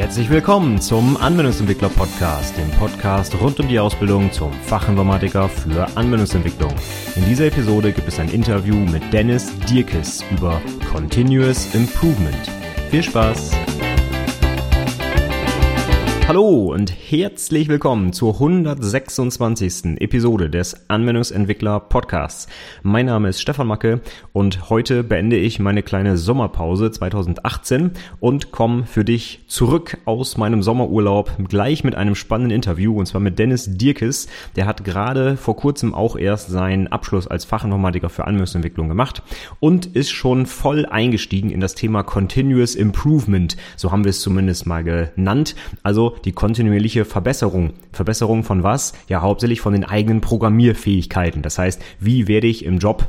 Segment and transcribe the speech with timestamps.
[0.00, 6.74] Herzlich willkommen zum Anwendungsentwickler Podcast, dem Podcast rund um die Ausbildung zum Fachinformatiker für Anwendungsentwicklung.
[7.16, 12.50] In dieser Episode gibt es ein Interview mit Dennis Dierkes über Continuous Improvement.
[12.90, 13.50] Viel Spaß!
[16.30, 20.00] Hallo und herzlich willkommen zur 126.
[20.00, 22.46] Episode des Anwendungsentwickler Podcasts.
[22.84, 24.00] Mein Name ist Stefan Macke
[24.32, 27.90] und heute beende ich meine kleine Sommerpause 2018
[28.20, 33.20] und komme für dich zurück aus meinem Sommerurlaub gleich mit einem spannenden Interview und zwar
[33.20, 34.28] mit Dennis Dierkes.
[34.54, 39.24] Der hat gerade vor kurzem auch erst seinen Abschluss als Fachinformatiker für Anwendungsentwicklung gemacht
[39.58, 43.56] und ist schon voll eingestiegen in das Thema Continuous Improvement.
[43.76, 45.56] So haben wir es zumindest mal genannt.
[45.82, 47.72] Also die kontinuierliche Verbesserung.
[47.92, 48.92] Verbesserung von was?
[49.08, 51.42] Ja, hauptsächlich von den eigenen Programmierfähigkeiten.
[51.42, 53.08] Das heißt, wie werde ich im Job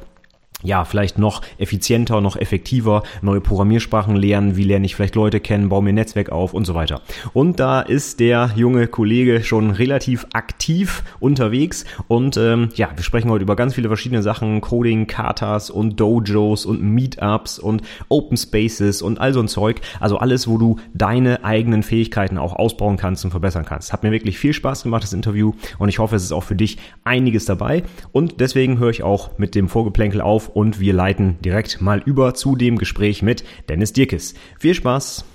[0.63, 5.70] ja, vielleicht noch effizienter, noch effektiver, neue Programmiersprachen lernen, wie lerne ich vielleicht Leute kennen,
[5.70, 7.01] baue mir ein Netzwerk auf und so weiter.
[7.34, 13.29] Und da ist der junge Kollege schon relativ aktiv unterwegs und ähm, ja, wir sprechen
[13.29, 19.01] heute über ganz viele verschiedene Sachen, Coding, Katas und Dojos und Meetups und Open Spaces
[19.01, 19.82] und all so ein Zeug.
[19.99, 23.93] Also alles, wo du deine eigenen Fähigkeiten auch ausbauen kannst und verbessern kannst.
[23.93, 26.55] Hat mir wirklich viel Spaß gemacht, das Interview und ich hoffe, es ist auch für
[26.55, 31.38] dich einiges dabei und deswegen höre ich auch mit dem Vorgeplänkel auf und wir leiten
[31.41, 34.34] direkt mal über zu dem Gespräch mit Dennis Dirkes.
[34.60, 35.26] Viel Spaß!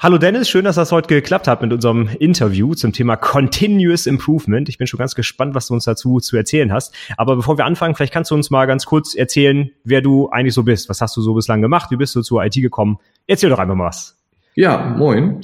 [0.00, 4.68] Hallo Dennis, schön, dass das heute geklappt hat mit unserem Interview zum Thema Continuous Improvement.
[4.68, 6.94] Ich bin schon ganz gespannt, was du uns dazu zu erzählen hast.
[7.16, 10.54] Aber bevor wir anfangen, vielleicht kannst du uns mal ganz kurz erzählen, wer du eigentlich
[10.54, 10.88] so bist.
[10.88, 11.90] Was hast du so bislang gemacht?
[11.90, 12.98] Wie bist du zur IT gekommen?
[13.26, 14.16] Erzähl doch einfach mal was.
[14.54, 15.40] Ja, moin.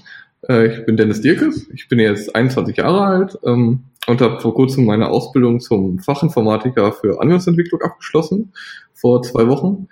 [0.48, 1.68] Äh, ich bin Dennis Dirkes.
[1.74, 6.92] Ich bin jetzt 21 Jahre alt ähm, und habe vor kurzem meine Ausbildung zum Fachinformatiker
[6.92, 8.52] für Anwendungsentwicklung abgeschlossen,
[8.92, 9.88] vor zwei Wochen.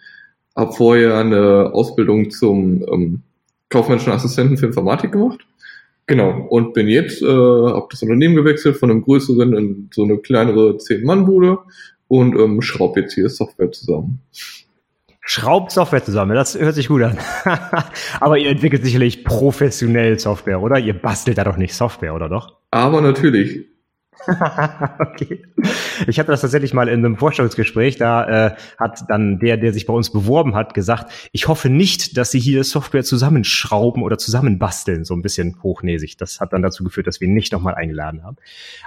[0.55, 3.23] Habe vorher eine Ausbildung zum ähm,
[3.71, 5.41] kaufmännischen Assistenten für Informatik gemacht.
[6.07, 10.19] Genau, und bin jetzt, äh, habe das Unternehmen gewechselt von einem größeren in so eine
[10.19, 11.59] kleinere Zehn-Mann-Bude
[12.09, 14.21] und ähm, schraube jetzt hier Software zusammen.
[15.25, 17.17] Schraubt Software zusammen, das hört sich gut an.
[18.21, 20.78] Aber ihr entwickelt sicherlich professionell Software, oder?
[20.78, 22.56] Ihr bastelt da doch nicht Software, oder doch?
[22.72, 23.72] Aber natürlich.
[24.99, 25.43] okay.
[26.06, 27.97] Ich hatte das tatsächlich mal in einem Vorstellungsgespräch.
[27.97, 32.17] Da äh, hat dann der, der sich bei uns beworben hat, gesagt, ich hoffe nicht,
[32.17, 36.17] dass Sie hier Software zusammenschrauben oder zusammenbasteln, so ein bisschen hochnäsig.
[36.19, 38.37] Das hat dann dazu geführt, dass wir ihn nicht nochmal eingeladen haben.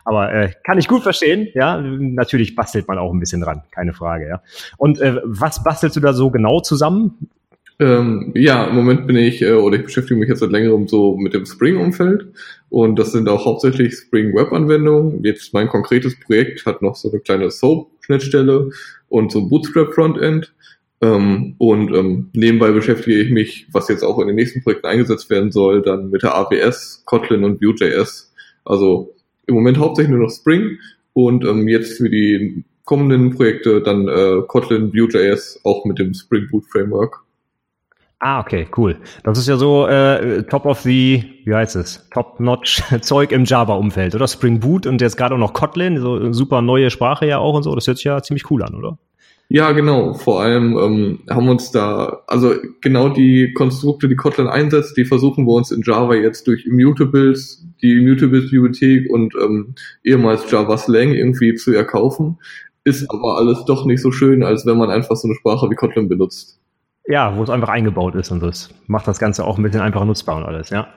[0.03, 1.81] Aber äh, kann ich gut verstehen, ja.
[1.81, 4.41] Natürlich bastelt man auch ein bisschen dran, keine Frage, ja.
[4.78, 7.30] Und äh, was bastelst du da so genau zusammen?
[7.78, 11.18] Ähm, ja, im Moment bin ich, äh, oder ich beschäftige mich jetzt seit längerem so
[11.18, 12.28] mit dem Spring-Umfeld
[12.69, 15.24] und das sind auch hauptsächlich Spring-Web-Anwendungen.
[15.24, 18.69] Jetzt mein konkretes Projekt hat noch so eine kleine Soap-Schnittstelle
[19.09, 20.53] und so ein Bootstrap-Frontend.
[21.02, 25.30] Ähm, und ähm, nebenbei beschäftige ich mich, was jetzt auch in den nächsten Projekten eingesetzt
[25.30, 28.34] werden soll, dann mit der AWS, Kotlin und Vue.js.
[28.64, 29.14] Also
[29.47, 30.80] im Moment hauptsächlich nur noch Spring
[31.12, 36.47] und ähm, jetzt für die kommenden Projekte dann äh, Kotlin, Vue.js auch mit dem Spring
[36.50, 37.25] Boot Framework.
[38.20, 38.98] Ah, okay, cool.
[39.24, 44.16] Das ist ja so äh, top of the, wie heißt es, top-notch Zeug im Java-Umfeld,
[44.16, 44.28] oder?
[44.28, 47.64] Spring Boot und jetzt gerade auch noch Kotlin, so super neue Sprache ja auch und
[47.64, 47.76] so.
[47.76, 48.98] Das hört sich ja ziemlich cool an, oder?
[49.50, 50.14] Ja, genau.
[50.16, 55.46] Vor allem ähm, haben uns da, also genau die Konstrukte, die Kotlin einsetzt, die versuchen
[55.46, 61.53] wir uns in Java jetzt durch Immutables, die Immutables-Bibliothek und ähm, ehemals Java Slang irgendwie
[61.53, 62.40] zu erkaufen.
[62.86, 65.76] Ist aber alles doch nicht so schön, als wenn man einfach so eine Sprache wie
[65.76, 66.59] Kotlin benutzt.
[67.07, 70.05] Ja, wo es einfach eingebaut ist und das macht das Ganze auch ein bisschen einfacher
[70.05, 70.88] nutzbar und alles, ja.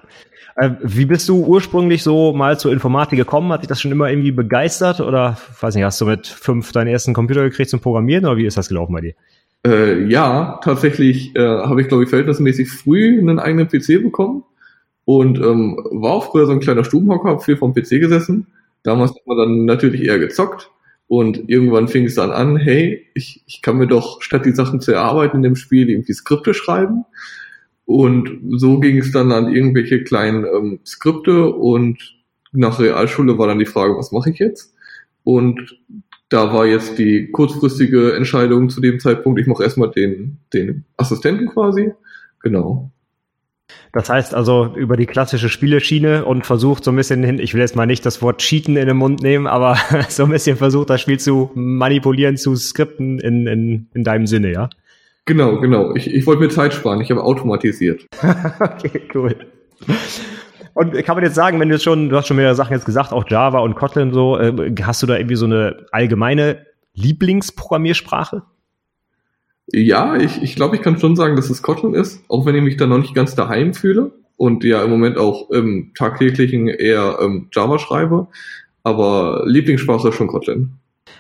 [0.57, 3.53] Äh, wie bist du ursprünglich so mal zur Informatik gekommen?
[3.53, 6.89] Hat dich das schon immer irgendwie begeistert oder, weiß nicht, hast du mit fünf deinen
[6.89, 9.15] ersten Computer gekriegt zum Programmieren oder wie ist das gelaufen bei dir?
[9.67, 14.45] Äh, ja, tatsächlich äh, habe ich, glaube ich, verhältnismäßig früh einen eigenen PC bekommen
[15.05, 18.47] und ähm, war auch früher so ein kleiner Stubenhocker, habe viel vom PC gesessen.
[18.83, 20.71] Damals hat man dann natürlich eher gezockt
[21.09, 24.81] und irgendwann fing es dann an, hey, ich, ich kann mir doch statt die Sachen
[24.81, 27.05] zu erarbeiten in dem Spiel irgendwie Skripte schreiben.
[27.87, 32.15] Und so ging es dann an irgendwelche kleinen ähm, Skripte und
[32.53, 34.75] nach Realschule war dann die Frage, was mache ich jetzt?
[35.25, 35.79] Und
[36.29, 41.49] da war jetzt die kurzfristige Entscheidung zu dem Zeitpunkt, ich mache erstmal den, den Assistenten
[41.49, 41.93] quasi.
[42.43, 42.91] Genau.
[43.93, 47.61] Das heißt also über die klassische Spieleschiene und versucht so ein bisschen hin, ich will
[47.61, 49.77] jetzt mal nicht das Wort Cheaten in den Mund nehmen, aber
[50.09, 54.53] so ein bisschen versucht, das Spiel zu manipulieren, zu skripten in, in, in deinem Sinne,
[54.53, 54.69] ja?
[55.25, 55.95] Genau, genau.
[55.95, 58.07] Ich, ich wollte mir Zeit sparen, ich habe automatisiert.
[58.61, 59.37] okay, cool.
[60.73, 62.87] Und kann man jetzt sagen, wenn du jetzt schon, du hast schon mehrere Sachen jetzt
[62.87, 68.43] gesagt, auch Java und Kotlin so, äh, hast du da irgendwie so eine allgemeine Lieblingsprogrammiersprache?
[69.73, 72.63] Ja, ich, ich glaube, ich kann schon sagen, dass es Kotlin ist, auch wenn ich
[72.63, 77.19] mich da noch nicht ganz daheim fühle und ja im Moment auch im tagtäglichen eher
[77.21, 78.29] ähm, Java schreibe.
[78.83, 80.79] Aber Lieblingssprache ist schon Kotlin.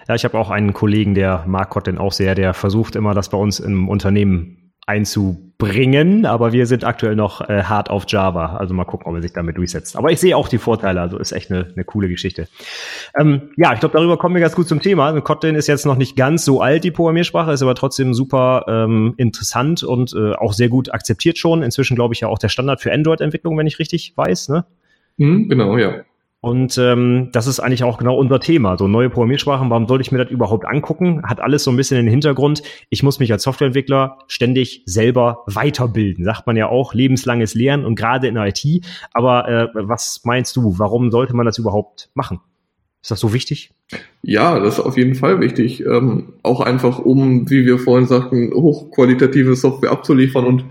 [0.09, 3.29] Ja, ich habe auch einen Kollegen, der mag Kotlin auch sehr, der versucht immer, das
[3.29, 5.48] bei uns im Unternehmen einzubringen,
[6.25, 8.57] aber wir sind aktuell noch äh, hart auf Java.
[8.57, 9.97] Also mal gucken, ob er sich damit durchsetzt.
[9.97, 12.47] Aber ich sehe auch die Vorteile, also ist echt eine, eine coole Geschichte.
[13.19, 15.07] Ähm, ja, ich glaube, darüber kommen wir ganz gut zum Thema.
[15.07, 18.67] Also Kotlin ist jetzt noch nicht ganz so alt, die Programmiersprache, ist aber trotzdem super
[18.69, 21.63] ähm, interessant und äh, auch sehr gut akzeptiert schon.
[21.63, 24.51] Inzwischen, glaube ich, ja auch der Standard für Android-Entwicklung, wenn ich richtig weiß.
[24.51, 24.65] Ne?
[25.19, 26.05] Hm, genau, ja.
[26.41, 28.79] Und ähm, das ist eigentlich auch genau unser Thema.
[28.79, 31.23] So neue Programmiersprachen, warum sollte ich mir das überhaupt angucken?
[31.25, 32.63] Hat alles so ein bisschen den Hintergrund.
[32.91, 36.25] Ich muss mich als Softwareentwickler ständig selber weiterbilden.
[36.25, 38.65] Sagt man ja auch, lebenslanges Lernen und gerade in IT.
[39.13, 42.41] Aber äh, was meinst du, warum sollte man das überhaupt machen?
[43.03, 43.71] Ist das so wichtig?
[44.23, 45.85] Ja, das ist auf jeden Fall wichtig.
[45.85, 50.65] Ähm, auch einfach, um, wie wir vorhin sagten, hochqualitative Software abzuliefern und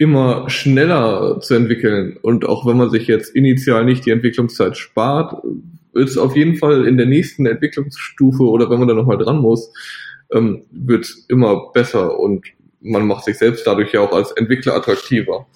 [0.00, 2.16] immer schneller zu entwickeln.
[2.22, 5.44] Und auch wenn man sich jetzt initial nicht die Entwicklungszeit spart,
[5.92, 9.40] wird es auf jeden Fall in der nächsten Entwicklungsstufe oder wenn man da nochmal dran
[9.40, 9.70] muss,
[10.32, 12.46] ähm, wird es immer besser und
[12.80, 15.46] man macht sich selbst dadurch ja auch als Entwickler attraktiver.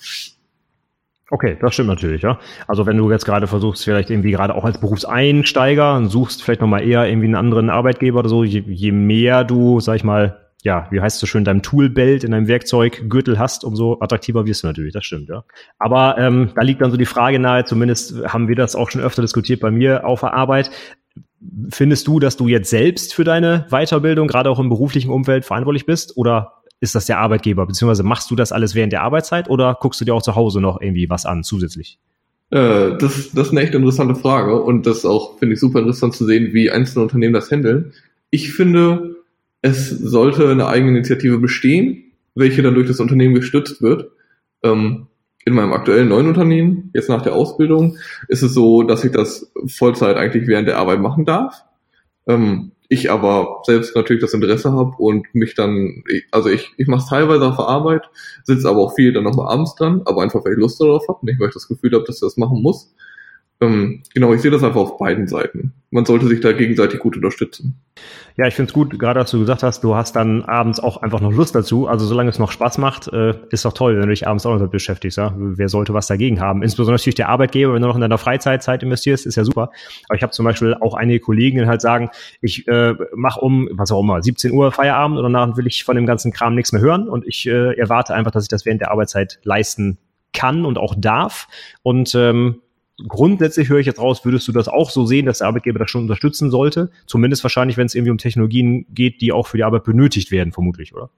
[1.31, 2.39] Okay, das stimmt natürlich, ja.
[2.69, 6.61] Also wenn du jetzt gerade versuchst, vielleicht irgendwie gerade auch als Berufseinsteiger und suchst vielleicht
[6.61, 10.44] nochmal eher irgendwie einen anderen Arbeitgeber oder so, je, je mehr du, sag ich mal,
[10.65, 14.63] ja, wie heißt es so schön, deinem Toolbelt in deinem Werkzeuggürtel hast, umso attraktiver wirst
[14.63, 15.45] du natürlich, das stimmt, ja.
[15.79, 19.03] Aber ähm, da liegt dann so die Frage nahe, zumindest haben wir das auch schon
[19.03, 20.71] öfter diskutiert bei mir auf der Arbeit.
[21.69, 25.85] Findest du, dass du jetzt selbst für deine Weiterbildung, gerade auch im beruflichen Umfeld, verantwortlich
[25.85, 26.17] bist?
[26.17, 27.67] Oder ist das der Arbeitgeber?
[27.67, 30.63] Beziehungsweise machst du das alles während der Arbeitszeit oder guckst du dir auch zu Hause
[30.63, 31.99] noch irgendwie was an zusätzlich?
[32.49, 36.15] Äh, das, das ist eine echt interessante Frage und das auch, finde ich, super interessant
[36.15, 37.93] zu sehen, wie einzelne Unternehmen das handeln.
[38.31, 39.14] Ich finde,
[39.65, 44.11] es sollte eine Eigeninitiative bestehen, welche dann durch das Unternehmen gestützt wird.
[44.63, 45.07] Ähm,
[45.47, 47.97] in meinem aktuellen neuen Unternehmen, jetzt nach der Ausbildung,
[48.29, 51.65] ist es so, dass ich das Vollzeit eigentlich während der Arbeit machen darf.
[52.27, 57.01] Ähm, ich aber selbst natürlich das Interesse habe und mich dann, also ich, ich mache
[57.01, 58.03] es teilweise auf der Arbeit,
[58.43, 61.25] sitze aber auch viel dann nochmal abends dran, aber einfach weil ich Lust darauf habe,
[61.25, 62.93] nicht weil ich das Gefühl habe, dass ich das machen muss.
[63.61, 65.73] Ähm, genau, ich sehe das einfach auf beiden Seiten.
[65.91, 67.81] Man sollte sich da gegenseitig gut unterstützen.
[68.37, 70.97] Ja, ich finde es gut, gerade dass du gesagt hast, du hast dann abends auch
[71.03, 71.87] einfach noch Lust dazu.
[71.87, 74.51] Also solange es noch Spaß macht, äh, ist doch toll, wenn du dich abends auch
[74.51, 75.19] noch damit beschäftigst.
[75.19, 75.33] Ja?
[75.37, 76.65] Wer sollte was dagegen haben?
[76.65, 79.71] Insbesondere natürlich der Arbeitgeber, wenn du noch in deiner Freizeit Zeit investierst, ist ja super.
[80.09, 82.11] Aber ich habe zum Beispiel auch einige Kollegen, die halt sagen,
[82.41, 85.95] ich äh, mache um, was auch immer, 17 Uhr Feierabend und danach will ich von
[85.95, 88.81] dem ganzen Kram nichts mehr hören und ich äh, erwarte einfach, dass ich das während
[88.81, 89.99] der Arbeitszeit leisten
[90.33, 91.47] kann und auch darf.
[91.83, 92.61] Und ähm,
[93.09, 95.91] grundsätzlich höre ich jetzt raus, würdest du das auch so sehen, dass der Arbeitgeber das
[95.91, 96.91] schon unterstützen sollte?
[97.07, 100.53] Zumindest wahrscheinlich, wenn es irgendwie um Technologien geht, die auch für die Arbeit benötigt werden,
[100.53, 101.11] vermutlich, oder?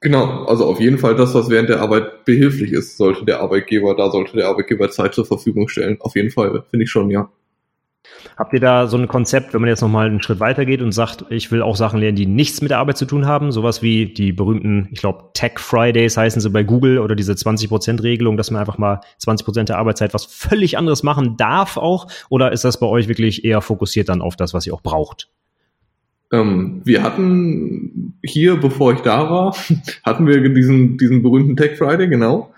[0.00, 3.96] Genau, also auf jeden Fall das, was während der Arbeit behilflich ist, sollte der Arbeitgeber,
[3.96, 5.96] da sollte der Arbeitgeber Zeit zur Verfügung stellen.
[6.00, 7.30] Auf jeden Fall, finde ich schon, ja.
[8.36, 10.92] Habt ihr da so ein Konzept, wenn man jetzt nochmal einen Schritt weiter geht und
[10.92, 13.52] sagt, ich will auch Sachen lernen, die nichts mit der Arbeit zu tun haben?
[13.52, 18.36] Sowas wie die berühmten, ich glaube, Tech Fridays heißen sie bei Google oder diese 20%-Regelung,
[18.36, 22.08] dass man einfach mal 20% der Arbeitszeit was völlig anderes machen darf auch?
[22.28, 25.28] Oder ist das bei euch wirklich eher fokussiert dann auf das, was ihr auch braucht?
[26.32, 29.56] Ähm, wir hatten hier, bevor ich da war,
[30.04, 32.52] hatten wir diesen, diesen berühmten Tech Friday, genau.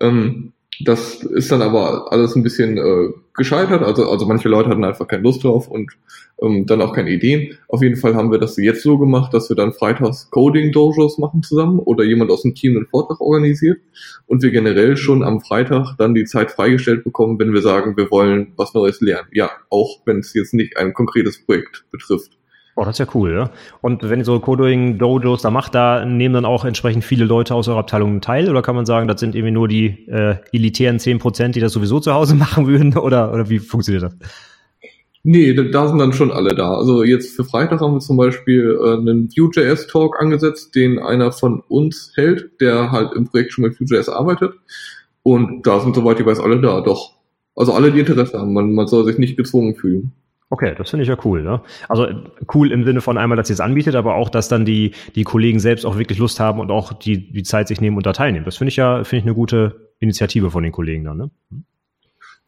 [0.00, 3.82] Ähm, das ist dann aber alles ein bisschen äh, gescheitert.
[3.82, 5.92] Also, also manche Leute hatten einfach keine Lust drauf und
[6.40, 7.56] ähm, dann auch keine Ideen.
[7.68, 11.42] Auf jeden Fall haben wir das jetzt so gemacht, dass wir dann freitags Coding-Dojos machen
[11.42, 13.80] zusammen oder jemand aus dem Team einen Vortrag organisiert
[14.26, 18.10] und wir generell schon am Freitag dann die Zeit freigestellt bekommen, wenn wir sagen, wir
[18.10, 19.28] wollen was Neues lernen.
[19.32, 22.32] Ja, auch wenn es jetzt nicht ein konkretes Projekt betrifft.
[22.78, 23.50] Oh, das ist ja cool, ja.
[23.80, 27.68] Und wenn ihr so Coding-Dojos da macht, da nehmen dann auch entsprechend viele Leute aus
[27.68, 28.50] eurer Abteilung teil?
[28.50, 31.72] Oder kann man sagen, das sind irgendwie nur die äh, elitären 10 Prozent, die das
[31.72, 32.96] sowieso zu Hause machen würden?
[32.98, 34.16] Oder, oder wie funktioniert das?
[35.22, 36.74] Nee, da sind dann schon alle da.
[36.74, 41.62] Also jetzt für Freitag haben wir zum Beispiel äh, einen Vue.js-Talk angesetzt, den einer von
[41.68, 44.52] uns hält, der halt im Projekt schon mit Vue.js arbeitet.
[45.22, 47.16] Und da sind soweit ich weiß alle da, doch.
[47.56, 48.52] Also alle, die Interesse haben.
[48.52, 50.12] Man, man soll sich nicht gezwungen fühlen.
[50.48, 51.42] Okay, das finde ich ja cool.
[51.42, 51.60] Ne?
[51.88, 52.06] Also
[52.54, 55.24] cool im Sinne von einmal, dass ihr es anbietet, aber auch, dass dann die, die
[55.24, 58.12] Kollegen selbst auch wirklich Lust haben und auch die, die Zeit sich nehmen und da
[58.12, 58.44] teilnehmen.
[58.44, 61.16] Das finde ich ja finde ich eine gute Initiative von den Kollegen dann.
[61.16, 61.30] Ne?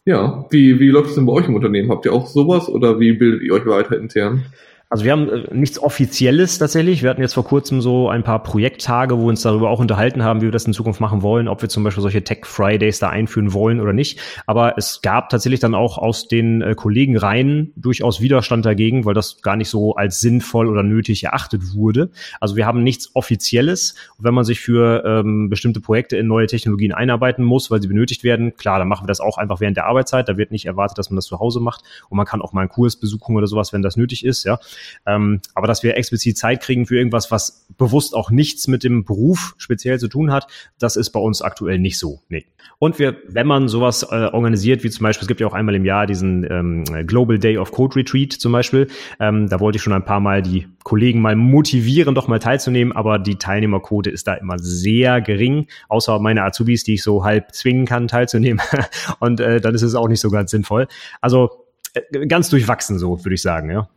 [0.05, 1.91] Ja, wie, wie läuft es denn bei euch im Unternehmen?
[1.91, 4.45] Habt ihr auch sowas oder wie bildet ihr euch weiter intern?
[4.91, 7.03] Also wir haben äh, nichts Offizielles tatsächlich.
[7.03, 10.23] Wir hatten jetzt vor kurzem so ein paar Projekttage, wo wir uns darüber auch unterhalten
[10.23, 12.99] haben, wie wir das in Zukunft machen wollen, ob wir zum Beispiel solche Tech Fridays
[12.99, 14.19] da einführen wollen oder nicht.
[14.47, 19.43] Aber es gab tatsächlich dann auch aus den äh, Kollegenreihen durchaus Widerstand dagegen, weil das
[19.43, 22.11] gar nicht so als sinnvoll oder nötig erachtet wurde.
[22.41, 23.95] Also wir haben nichts Offizielles.
[24.17, 27.89] Und wenn man sich für ähm, bestimmte Projekte in neue Technologien einarbeiten muss, weil sie
[27.89, 30.31] benötigt werden, klar, dann machen wir das auch einfach während der Arbeitszeit.
[30.31, 31.83] Da wird nicht erwartet, dass man das zu Hause macht.
[32.09, 34.59] Und man kann auch mal einen Kurs besuchen oder sowas, wenn das nötig ist, ja.
[35.07, 39.05] Ähm, aber dass wir explizit Zeit kriegen für irgendwas, was bewusst auch nichts mit dem
[39.05, 40.47] Beruf speziell zu tun hat,
[40.79, 42.21] das ist bei uns aktuell nicht so.
[42.29, 42.47] Nee.
[42.81, 45.75] Und wir, wenn man sowas äh, organisiert, wie zum Beispiel, es gibt ja auch einmal
[45.75, 48.87] im Jahr diesen ähm, Global Day of Code Retreat zum Beispiel,
[49.19, 52.95] ähm, da wollte ich schon ein paar Mal die Kollegen mal motivieren, doch mal teilzunehmen,
[52.95, 57.53] aber die Teilnehmerquote ist da immer sehr gering, außer meine Azubis, die ich so halb
[57.53, 58.63] zwingen kann, teilzunehmen.
[59.19, 60.87] Und äh, dann ist es auch nicht so ganz sinnvoll.
[61.21, 63.89] Also äh, ganz durchwachsen so, würde ich sagen, ja.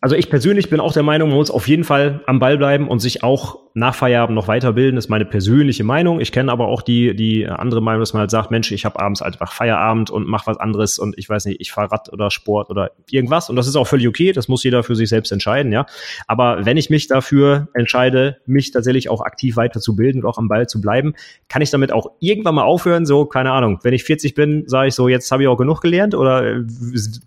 [0.00, 2.86] Also ich persönlich bin auch der Meinung, man muss auf jeden Fall am Ball bleiben
[2.86, 6.20] und sich auch nach Feierabend noch weiterbilden, ist meine persönliche Meinung.
[6.20, 8.98] Ich kenne aber auch die, die andere Meinung, dass man halt sagt, Mensch, ich habe
[8.98, 12.30] abends einfach Feierabend und mache was anderes und ich weiß nicht, ich fahre Rad oder
[12.30, 13.48] Sport oder irgendwas.
[13.50, 15.86] Und das ist auch völlig okay, das muss jeder für sich selbst entscheiden, ja.
[16.26, 20.66] Aber wenn ich mich dafür entscheide, mich tatsächlich auch aktiv weiterzubilden und auch am Ball
[20.66, 21.14] zu bleiben,
[21.48, 24.88] kann ich damit auch irgendwann mal aufhören, so, keine Ahnung, wenn ich 40 bin, sage
[24.88, 26.64] ich so, jetzt habe ich auch genug gelernt oder äh,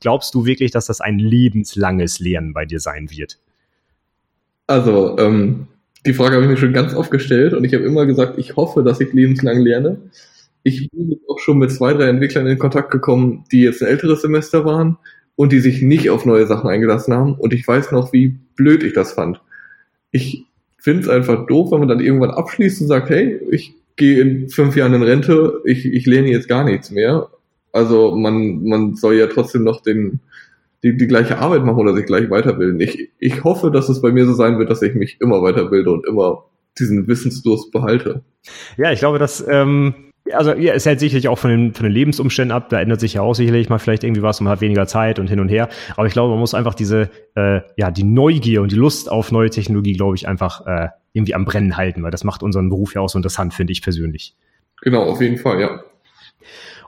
[0.02, 3.40] glaubst du wirklich, dass das ein lebenslanges Lernen bei dir sein wird?
[4.68, 5.68] Also, ähm,
[6.06, 8.56] die Frage habe ich mir schon ganz oft gestellt und ich habe immer gesagt, ich
[8.56, 9.98] hoffe, dass ich lebenslang lerne.
[10.64, 14.22] Ich bin auch schon mit zwei, drei Entwicklern in Kontakt gekommen, die jetzt ein älteres
[14.22, 14.98] Semester waren
[15.36, 17.34] und die sich nicht auf neue Sachen eingelassen haben.
[17.36, 19.42] Und ich weiß noch, wie blöd ich das fand.
[20.12, 20.46] Ich
[20.78, 24.50] finde es einfach doof, wenn man dann irgendwann abschließt und sagt, hey, ich gehe in
[24.50, 27.30] fünf Jahren in Rente, ich, ich lerne jetzt gar nichts mehr.
[27.72, 30.20] Also man, man soll ja trotzdem noch den,
[30.84, 32.80] die, die gleiche Arbeit machen oder sich gleich weiterbilden.
[32.80, 35.92] Ich, ich hoffe, dass es bei mir so sein wird, dass ich mich immer weiterbilde
[35.92, 36.46] und immer
[36.80, 38.24] diesen Wissensdurst behalte.
[38.78, 41.92] Ja, ich glaube, dass ähm, also ja, es hält sicherlich auch von den, von den
[41.92, 42.70] Lebensumständen ab.
[42.70, 44.40] Da ändert sich ja auch sicherlich mal vielleicht irgendwie was.
[44.42, 45.70] Man hat weniger Zeit und hin und her.
[45.98, 49.32] Aber ich glaube, man muss einfach diese äh, ja die Neugier und die Lust auf
[49.32, 52.96] neue Technologie, glaube ich, einfach äh, irgendwie am Brennen halten, weil das macht unseren Beruf
[52.96, 54.36] ja auch so interessant, finde ich persönlich.
[54.82, 55.84] Genau, auf jeden Fall, ja.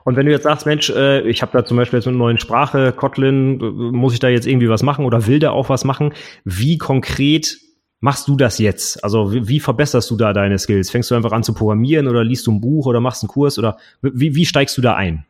[0.04, 2.38] Und wenn du jetzt sagst, Mensch, äh, ich habe da zum Beispiel jetzt eine neue
[2.38, 5.84] Sprache, Kotlin, äh, muss ich da jetzt irgendwie was machen oder will da auch was
[5.84, 6.12] machen?
[6.44, 7.58] Wie konkret
[8.00, 9.02] machst du das jetzt?
[9.02, 10.90] Also wie, wie verbesserst du da deine Skills?
[10.90, 13.58] Fängst du einfach an zu programmieren oder liest du ein Buch oder machst einen Kurs
[13.58, 15.24] oder wie, wie steigst du da ein?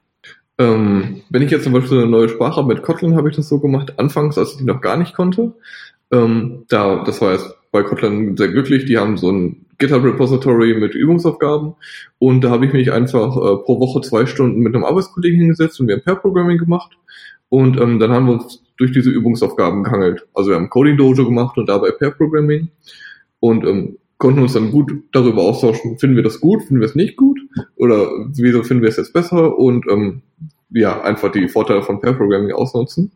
[0.58, 3.60] Ähm, wenn ich jetzt zum Beispiel eine neue Sprache mit Kotlin habe ich das so
[3.60, 5.52] gemacht, anfangs, als ich die noch gar nicht konnte.
[6.12, 8.86] Ähm, da, das war jetzt bei Kotlin sehr glücklich.
[8.86, 11.74] Die haben so ein GitHub-Repository mit Übungsaufgaben.
[12.18, 15.80] Und da habe ich mich einfach äh, pro Woche zwei Stunden mit einem Arbeitskollegen hingesetzt
[15.80, 16.92] und wir haben Pair-Programming gemacht.
[17.48, 20.26] Und ähm, dann haben wir uns durch diese Übungsaufgaben gehangelt.
[20.34, 22.68] Also wir haben Coding Dojo gemacht und dabei Pair-Programming.
[23.40, 26.94] Und ähm, konnten uns dann gut darüber austauschen, finden wir das gut, finden wir es
[26.94, 27.38] nicht gut?
[27.76, 29.58] Oder wieso finden wir es jetzt besser?
[29.58, 30.22] Und ähm,
[30.70, 33.12] ja, einfach die Vorteile von Pair-Programming ausnutzen.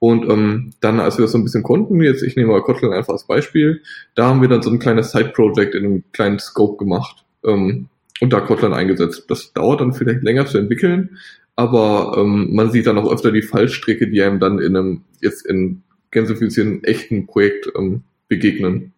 [0.00, 2.92] Und ähm, dann, als wir das so ein bisschen konnten, jetzt ich nehme mal Kotlin
[2.92, 3.82] einfach als Beispiel,
[4.14, 7.88] da haben wir dann so ein kleines Side-Project in einem kleinen Scope gemacht ähm,
[8.20, 9.26] und da Kotlin eingesetzt.
[9.28, 11.18] Das dauert dann vielleicht länger zu entwickeln,
[11.54, 15.44] aber ähm, man sieht dann auch öfter die Fallstricke, die einem dann in einem jetzt
[15.44, 18.94] in Gänsefüßchen echten Projekt ähm, begegnen.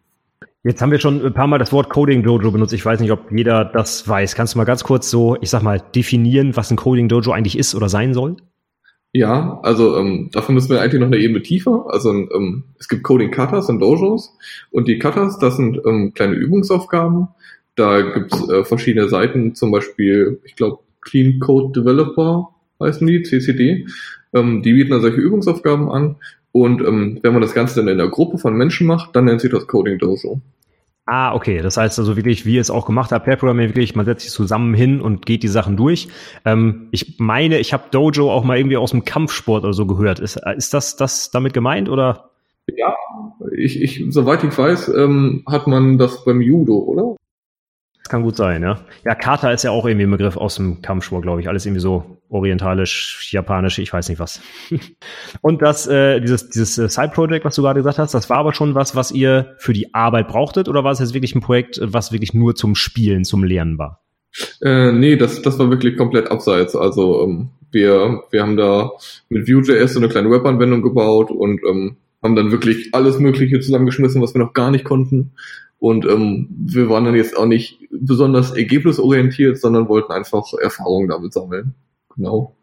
[0.63, 2.71] Jetzt haben wir schon ein paar Mal das Wort Coding Dojo benutzt.
[2.71, 4.35] Ich weiß nicht, ob jeder das weiß.
[4.35, 7.57] Kannst du mal ganz kurz so, ich sag mal, definieren, was ein Coding Dojo eigentlich
[7.57, 8.37] ist oder sein soll?
[9.15, 11.85] Ja, also ähm, dafür müssen wir eigentlich noch eine Ebene tiefer.
[11.89, 14.35] Also ähm, es gibt Coding Katas und Dojos
[14.71, 17.27] und die Katas, das sind ähm, kleine Übungsaufgaben.
[17.75, 22.49] Da gibt's äh, verschiedene Seiten, zum Beispiel, ich glaube, Clean Code Developer
[22.81, 23.85] heißen die, CCD.
[24.33, 26.15] Ähm, die bieten da solche Übungsaufgaben an.
[26.51, 29.41] Und ähm, wenn man das Ganze dann in der Gruppe von Menschen macht, dann nennt
[29.41, 30.41] sich das Coding Dojo.
[31.05, 31.61] Ah, okay.
[31.61, 34.23] Das heißt also wirklich, wie ihr es auch gemacht habt, Pair Programming wirklich, man setzt
[34.23, 36.07] sich zusammen hin und geht die Sachen durch.
[36.45, 40.19] Ähm, ich meine, ich habe Dojo auch mal irgendwie aus dem Kampfsport oder so gehört.
[40.19, 42.29] Ist, ist das, das damit gemeint oder?
[42.67, 42.95] Ja,
[43.57, 47.15] ich, ich, soweit ich weiß, ähm, hat man das beim Judo, oder?
[48.03, 48.81] Das kann gut sein, ja.
[49.05, 51.47] Ja, Kata ist ja auch irgendwie ein Begriff aus dem Kampfsport, glaube ich.
[51.47, 54.41] Alles irgendwie so orientalisch, japanisch, ich weiß nicht was.
[55.41, 58.53] Und das, äh, dieses, dieses äh, Side-Project, was du gerade gesagt hast, das war aber
[58.53, 61.79] schon was, was ihr für die Arbeit brauchtet oder war es jetzt wirklich ein Projekt,
[61.81, 64.01] was wirklich nur zum Spielen, zum Lernen war?
[64.61, 66.75] Äh, nee, das, das war wirklich komplett abseits.
[66.75, 68.91] Also ähm, wir, wir haben da
[69.29, 74.21] mit Vue.js so eine kleine Webanwendung gebaut und ähm, haben dann wirklich alles Mögliche zusammengeschmissen,
[74.21, 75.31] was wir noch gar nicht konnten.
[75.83, 81.33] Und ähm, wir waren dann jetzt auch nicht besonders ergebnisorientiert, sondern wollten einfach Erfahrungen damit
[81.33, 81.73] sammeln.
[82.15, 82.55] Genau.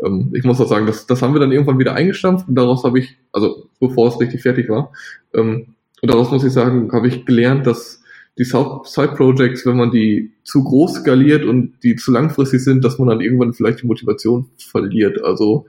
[0.00, 2.84] ähm, ich muss auch sagen, das, das haben wir dann irgendwann wieder eingestampft und daraus
[2.84, 4.92] habe ich, also bevor es richtig fertig war,
[5.34, 8.00] ähm, und daraus muss ich sagen, habe ich gelernt, dass
[8.38, 13.08] die Side-Projects, wenn man die zu groß skaliert und die zu langfristig sind, dass man
[13.08, 15.24] dann irgendwann vielleicht die Motivation verliert.
[15.24, 15.66] Also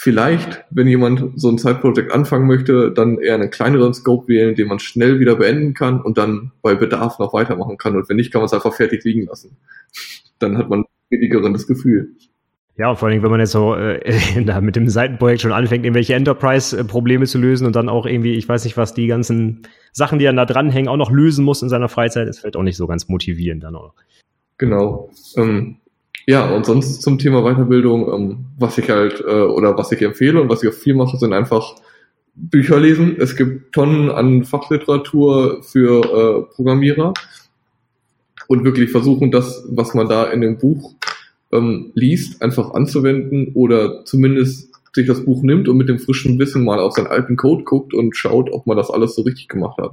[0.00, 4.66] vielleicht, wenn jemand so ein Side-Project anfangen möchte, dann eher einen kleineren Scope wählen, den
[4.66, 7.94] man schnell wieder beenden kann und dann bei Bedarf noch weitermachen kann.
[7.96, 9.58] Und wenn nicht, kann man es einfach fertig liegen lassen.
[10.38, 12.14] Dann hat man weniger das Gefühl.
[12.78, 17.26] Ja, vor allem, wenn man jetzt so äh, mit dem Seitenprojekt schon anfängt, irgendwelche Enterprise-Probleme
[17.26, 20.36] zu lösen und dann auch irgendwie, ich weiß nicht, was die ganzen Sachen, die dann
[20.36, 23.10] da dranhängen, auch noch lösen muss in seiner Freizeit, ist vielleicht auch nicht so ganz
[23.10, 23.92] motivierend dann auch.
[24.56, 25.10] Genau.
[25.36, 25.76] Ähm,
[26.26, 30.40] ja, und sonst zum Thema Weiterbildung, ähm, was ich halt äh, oder was ich empfehle
[30.40, 31.76] und was ich auch viel mache, sind einfach
[32.34, 33.16] Bücher lesen.
[33.18, 36.00] Es gibt Tonnen an Fachliteratur für
[36.48, 37.14] äh, Programmierer
[38.48, 40.94] und wirklich versuchen, das, was man da in dem Buch
[41.52, 46.64] ähm, liest, einfach anzuwenden oder zumindest sich das Buch nimmt und mit dem frischen Wissen
[46.64, 49.78] mal auf seinen alten Code guckt und schaut, ob man das alles so richtig gemacht
[49.78, 49.92] hat.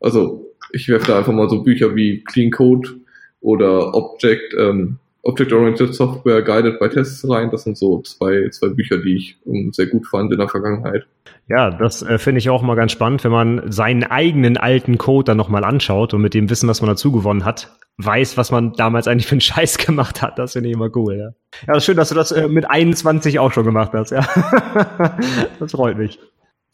[0.00, 2.96] Also ich werfe da einfach mal so Bücher wie Clean Code
[3.40, 7.50] oder Object, ähm, Object-Oriented Software Guided by Tests rein.
[7.50, 11.06] Das sind so zwei, zwei Bücher, die ich ähm, sehr gut fand in der Vergangenheit.
[11.48, 15.24] Ja, das äh, finde ich auch mal ganz spannend, wenn man seinen eigenen alten Code
[15.24, 18.72] dann nochmal anschaut und mit dem Wissen, was man dazu gewonnen hat, weiß, was man
[18.74, 20.38] damals eigentlich für einen Scheiß gemacht hat.
[20.38, 21.30] Das finde ich immer cool, ja.
[21.66, 24.20] Ja, schön, dass du das äh, mit 21 auch schon gemacht hast, ja.
[25.58, 26.18] das freut mich.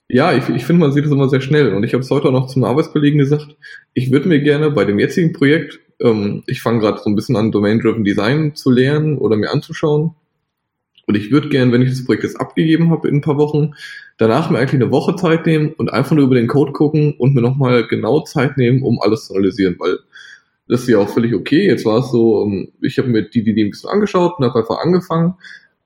[0.08, 1.72] Ja, ich, ich finde, man sieht das immer sehr schnell.
[1.72, 3.56] Und ich habe es heute auch noch zum Arbeitskollegen gesagt,
[3.94, 7.36] ich würde mir gerne bei dem jetzigen Projekt, ähm, ich fange gerade so ein bisschen
[7.36, 10.14] an, Domain-Driven Design zu lernen oder mir anzuschauen.
[11.06, 13.74] Und ich würde gerne, wenn ich das Projekt jetzt abgegeben habe in ein paar Wochen,
[14.16, 17.34] danach mir eigentlich eine Woche Zeit nehmen und einfach nur über den Code gucken und
[17.34, 19.98] mir nochmal genau Zeit nehmen, um alles zu analysieren, weil
[20.66, 21.66] das ist ja auch völlig okay.
[21.66, 24.60] Jetzt war es so, ähm, ich habe mir die Idee ein bisschen angeschaut und habe
[24.60, 25.34] einfach angefangen,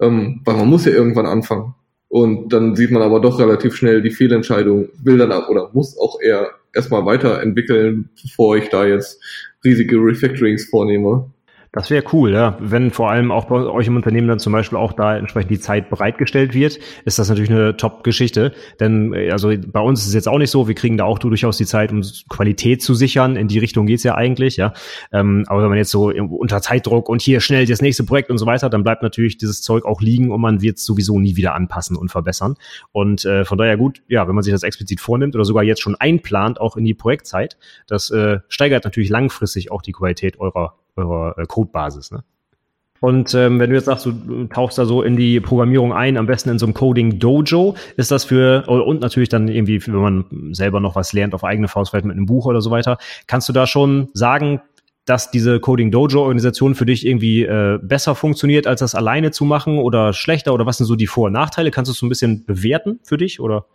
[0.01, 1.75] ähm, weil man muss ja irgendwann anfangen.
[2.09, 6.19] Und dann sieht man aber doch relativ schnell die Fehlentscheidung, will dann oder muss auch
[6.21, 9.23] eher erstmal weiterentwickeln, bevor ich da jetzt
[9.65, 11.33] riesige Refactorings vornehme.
[11.79, 12.57] Das wäre cool, ja.
[12.59, 15.61] Wenn vor allem auch bei euch im Unternehmen dann zum Beispiel auch da entsprechend die
[15.61, 18.53] Zeit bereitgestellt wird, ist das natürlich eine Top-Geschichte.
[18.81, 21.21] Denn äh, also bei uns ist es jetzt auch nicht so, wir kriegen da auch
[21.21, 23.37] durchaus die Zeit, um Qualität zu sichern.
[23.37, 24.73] In die Richtung geht's ja eigentlich, ja.
[25.13, 28.39] Ähm, aber wenn man jetzt so unter Zeitdruck und hier schnell das nächste Projekt und
[28.39, 31.37] so weiter, dann bleibt natürlich dieses Zeug auch liegen und man wird es sowieso nie
[31.37, 32.57] wieder anpassen und verbessern.
[32.91, 35.81] Und äh, von daher gut, ja, wenn man sich das explizit vornimmt oder sogar jetzt
[35.81, 40.75] schon einplant, auch in die Projektzeit, das äh, steigert natürlich langfristig auch die Qualität eurer
[40.99, 42.11] eurer äh, Codebasis.
[42.11, 42.23] Ne?
[43.01, 46.27] Und ähm, wenn du jetzt sagst, du tauchst da so in die Programmierung ein, am
[46.27, 50.25] besten in so einem Coding Dojo, ist das für und natürlich dann irgendwie, wenn man
[50.53, 53.49] selber noch was lernt auf eigene Faust, vielleicht mit einem Buch oder so weiter, kannst
[53.49, 54.61] du da schon sagen,
[55.05, 59.45] dass diese Coding Dojo Organisation für dich irgendwie äh, besser funktioniert, als das alleine zu
[59.45, 61.71] machen oder schlechter oder was sind so die Vor- und Nachteile?
[61.71, 63.67] Kannst du es so ein bisschen bewerten für dich oder?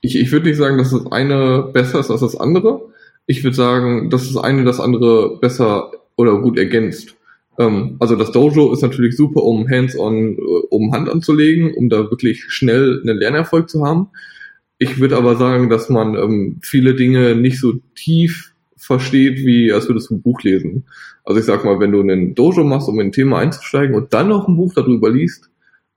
[0.00, 2.80] Ich, ich würde nicht sagen, dass das eine besser ist als das andere.
[3.26, 7.16] Ich würde sagen, dass das eine das andere besser oder gut ergänzt.
[7.58, 12.10] Ähm, also das Dojo ist natürlich super, um Hands-on, äh, um Hand anzulegen, um da
[12.10, 14.08] wirklich schnell einen Lernerfolg zu haben.
[14.78, 19.88] Ich würde aber sagen, dass man ähm, viele Dinge nicht so tief versteht, wie als
[19.88, 20.84] würdest du ein Buch lesen.
[21.24, 24.12] Also ich sag mal, wenn du einen Dojo machst, um in ein Thema einzusteigen und
[24.12, 25.50] dann noch ein Buch darüber liest,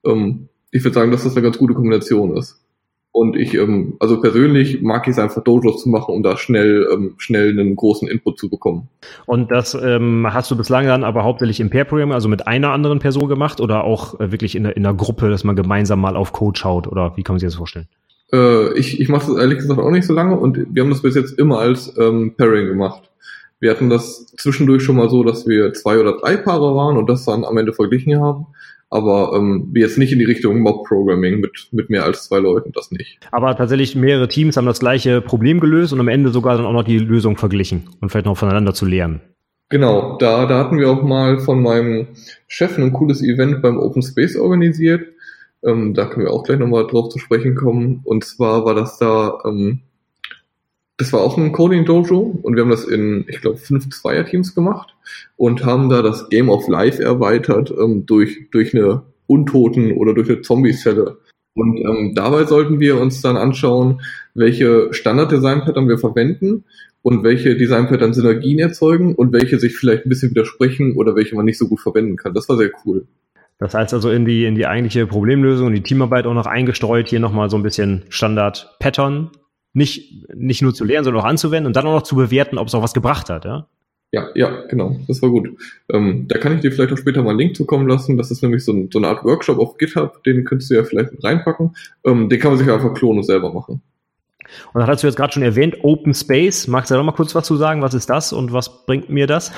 [0.04, 2.60] ähm, ich würde sagen, dass das eine ganz gute Kombination ist.
[3.12, 6.88] Und ich, ähm, also persönlich mag ich es einfach, Dojos zu machen, um da schnell,
[6.92, 8.88] ähm, schnell einen großen Input zu bekommen.
[9.26, 13.00] Und das ähm, hast du bislang dann aber hauptsächlich im Pair-Programm, also mit einer anderen
[13.00, 16.32] Person gemacht oder auch äh, wirklich in, in einer Gruppe, dass man gemeinsam mal auf
[16.32, 17.88] Code schaut oder wie kann man sich das vorstellen?
[18.32, 21.02] Äh, ich ich mache das ehrlich gesagt auch nicht so lange und wir haben das
[21.02, 23.10] bis jetzt immer als ähm, Pairing gemacht.
[23.58, 27.10] Wir hatten das zwischendurch schon mal so, dass wir zwei oder drei Paare waren und
[27.10, 28.46] das dann am Ende verglichen haben
[28.90, 32.90] aber ähm, jetzt nicht in die Richtung Mob-Programming mit, mit mehr als zwei Leuten, das
[32.90, 33.18] nicht.
[33.30, 36.72] Aber tatsächlich mehrere Teams haben das gleiche Problem gelöst und am Ende sogar dann auch
[36.72, 39.20] noch die Lösung verglichen und vielleicht noch voneinander zu lernen.
[39.68, 42.08] Genau, da, da hatten wir auch mal von meinem
[42.48, 45.06] Chef ein cooles Event beim Open Space organisiert.
[45.64, 48.00] Ähm, da können wir auch gleich nochmal drauf zu sprechen kommen.
[48.02, 49.82] Und zwar war das da ähm,
[51.00, 54.54] das war auch ein Coding Dojo und wir haben das in, ich glaube, fünf Zweierteams
[54.54, 54.94] gemacht
[55.36, 60.28] und haben da das Game of Life erweitert ähm, durch, durch eine Untoten oder durch
[60.28, 61.16] eine Zombie-Zelle.
[61.54, 64.02] Und ähm, dabei sollten wir uns dann anschauen,
[64.34, 66.64] welche Standard-Design-Pattern wir verwenden
[67.00, 71.46] und welche Design-Pattern Synergien erzeugen und welche sich vielleicht ein bisschen widersprechen oder welche man
[71.46, 72.34] nicht so gut verwenden kann.
[72.34, 73.06] Das war sehr cool.
[73.58, 77.08] Das heißt also in die, in die eigentliche Problemlösung und die Teamarbeit auch noch eingestreut,
[77.08, 79.30] hier nochmal so ein bisschen Standard-Pattern
[79.72, 82.68] nicht, nicht nur zu lernen, sondern auch anzuwenden und dann auch noch zu bewerten, ob
[82.68, 83.66] es auch was gebracht hat, ja?
[84.12, 85.50] Ja, ja, genau, das war gut.
[85.88, 88.16] Ähm, da kann ich dir vielleicht auch später mal einen Link zukommen lassen.
[88.16, 90.82] Das ist nämlich so, ein, so eine Art Workshop auf GitHub, den könntest du ja
[90.82, 91.76] vielleicht mit reinpacken.
[92.04, 93.82] Ähm, den kann man sich einfach klonen und selber machen.
[94.72, 96.66] Und das hast du jetzt gerade schon erwähnt, Open Space.
[96.66, 97.82] Magst du da noch mal kurz was zu sagen?
[97.82, 99.52] Was ist das und was bringt mir das?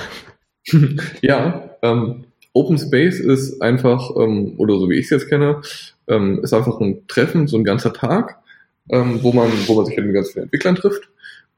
[1.23, 5.61] ja, ähm, Open Space ist einfach, ähm, oder so wie ich es jetzt kenne,
[6.07, 8.37] ähm, ist einfach ein Treffen, so ein ganzer Tag,
[8.89, 11.09] ähm, wo man, wo man sich mit ganz vielen Entwicklern trifft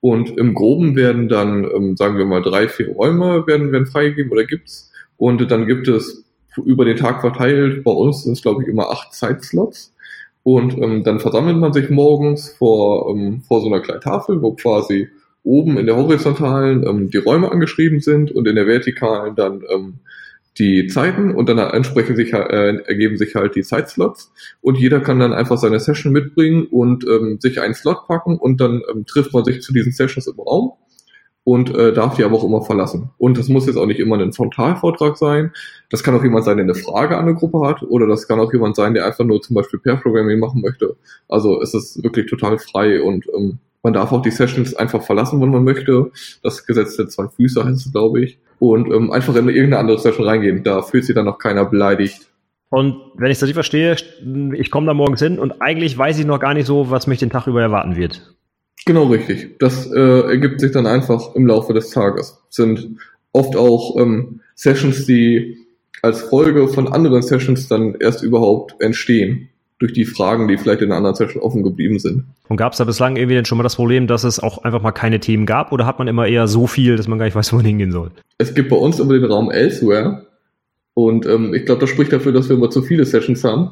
[0.05, 4.31] und im Groben werden dann, ähm, sagen wir mal, drei, vier Räume werden, werden freigegeben
[4.31, 4.91] oder gibt's.
[5.17, 6.25] Und dann gibt es
[6.63, 9.93] über den Tag verteilt, bei uns sind es, glaube ich, immer acht Zeitslots.
[10.43, 14.53] Und ähm, dann versammelt man sich morgens vor, ähm, vor so einer kleinen Tafel, wo
[14.53, 15.09] quasi
[15.43, 19.95] oben in der horizontalen ähm, die Räume angeschrieben sind und in der vertikalen dann ähm,
[20.57, 25.19] die Zeiten und dann entsprechend sich, äh, ergeben sich halt die Zeitslots und jeder kann
[25.19, 29.33] dann einfach seine Session mitbringen und ähm, sich einen Slot packen und dann ähm, trifft
[29.33, 30.73] man sich zu diesen Sessions im Raum
[31.43, 33.11] und äh, darf die aber auch immer verlassen.
[33.17, 35.51] Und das muss jetzt auch nicht immer ein Frontalvortrag sein.
[35.89, 38.39] Das kann auch jemand sein, der eine Frage an eine Gruppe hat oder das kann
[38.39, 40.95] auch jemand sein, der einfach nur zum Beispiel Pair-Programming machen möchte.
[41.27, 45.39] Also es ist wirklich total frei und ähm, man darf auch die Sessions einfach verlassen,
[45.41, 46.09] wenn man möchte.
[46.41, 49.99] Das Gesetz der zwei Füße heißt es, glaube ich und ähm, einfach in irgendeine andere
[49.99, 50.63] Session reingehen.
[50.63, 52.31] Da fühlt sich dann noch keiner beleidigt.
[52.69, 53.95] Und wenn ich es richtig verstehe,
[54.53, 57.19] ich komme da morgens hin und eigentlich weiß ich noch gar nicht so, was mich
[57.19, 58.33] den Tag über erwarten wird.
[58.87, 59.59] Genau richtig.
[59.59, 62.39] Das äh, ergibt sich dann einfach im Laufe des Tages.
[62.49, 62.97] Sind
[63.33, 65.59] oft auch ähm, Sessions, die
[66.01, 70.89] als Folge von anderen Sessions dann erst überhaupt entstehen durch die Fragen, die vielleicht in
[70.89, 72.25] einer anderen Session offen geblieben sind.
[72.47, 74.81] Und gab es da bislang irgendwie denn schon mal das Problem, dass es auch einfach
[74.81, 77.35] mal keine Themen gab oder hat man immer eher so viel, dass man gar nicht
[77.35, 78.11] weiß, wo man hingehen soll?
[78.37, 80.27] Es gibt bei uns immer den Raum Elsewhere
[80.93, 83.71] und ähm, ich glaube, das spricht dafür, dass wir immer zu viele Sessions haben.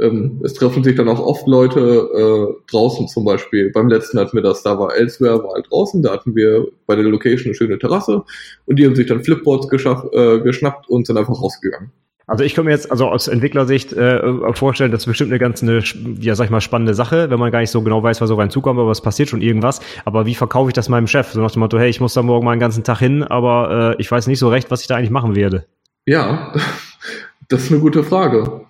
[0.00, 3.70] Ähm, es treffen sich dann auch oft Leute äh, draußen zum Beispiel.
[3.72, 6.94] Beim letzten hatten wir das, da war Elsewhere, war halt draußen, da hatten wir bei
[6.94, 8.22] der Location eine schöne Terrasse
[8.66, 11.90] und die haben sich dann Flipboards äh, geschnappt und sind einfach rausgegangen.
[12.28, 15.62] Also ich kann mir jetzt also aus Entwicklersicht äh, vorstellen, das ist bestimmt eine ganz
[15.62, 15.82] eine,
[16.20, 18.34] ja sag ich mal, spannende Sache, wenn man gar nicht so genau weiß, was so
[18.34, 19.80] rein zukommt, aber es passiert schon irgendwas.
[20.04, 21.28] Aber wie verkaufe ich das meinem Chef?
[21.32, 23.94] So nach dem Motto, hey, ich muss da morgen mal einen ganzen Tag hin, aber
[23.96, 25.64] äh, ich weiß nicht so recht, was ich da eigentlich machen werde.
[26.04, 26.52] Ja,
[27.48, 28.60] das ist eine gute Frage.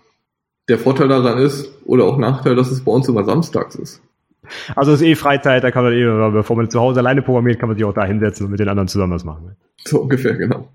[0.69, 4.01] Der Vorteil daran ist, oder auch Nachteil, dass es bei uns immer samstags ist.
[4.77, 7.59] Also es ist eh Freizeit, da kann man eh, bevor man zu Hause alleine programmiert,
[7.59, 9.57] kann man sich auch da hinsetzen und mit den anderen zusammen was machen.
[9.85, 10.69] So ungefähr, genau.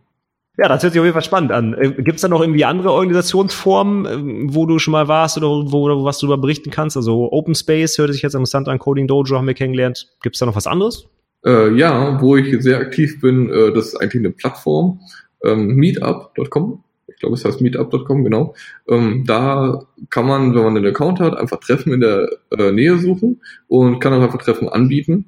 [0.58, 1.74] Ja, das hört sich auf jeden Fall spannend an.
[1.74, 5.48] Äh, Gibt es da noch irgendwie andere Organisationsformen, äh, wo du schon mal warst oder
[5.48, 6.96] wo, wo was du darüber berichten kannst?
[6.96, 10.10] Also Open Space hört sich jetzt interessant an, Coding Dojo haben wir kennengelernt.
[10.22, 11.08] Gibt es da noch was anderes?
[11.44, 15.00] Äh, ja, wo ich sehr aktiv bin, äh, das ist eigentlich eine Plattform,
[15.44, 16.84] ähm, meetup.com.
[17.08, 18.54] Ich glaube, es heißt meetup.com, genau.
[18.88, 22.98] Ähm, da kann man, wenn man einen Account hat, einfach Treffen in der äh, Nähe
[23.00, 25.26] suchen und kann auch einfach Treffen anbieten.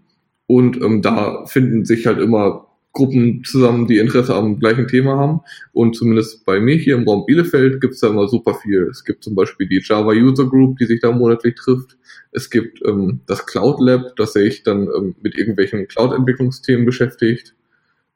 [0.47, 5.41] Und ähm, da finden sich halt immer Gruppen zusammen, die Interesse am gleichen Thema haben.
[5.73, 8.87] Und zumindest bei mir hier im Raum Bielefeld gibt es da immer super viel.
[8.89, 11.97] Es gibt zum Beispiel die Java User Group, die sich da monatlich trifft.
[12.31, 17.53] Es gibt ähm, das Cloud Lab, das sich dann ähm, mit irgendwelchen Cloud-Entwicklungsthemen beschäftigt.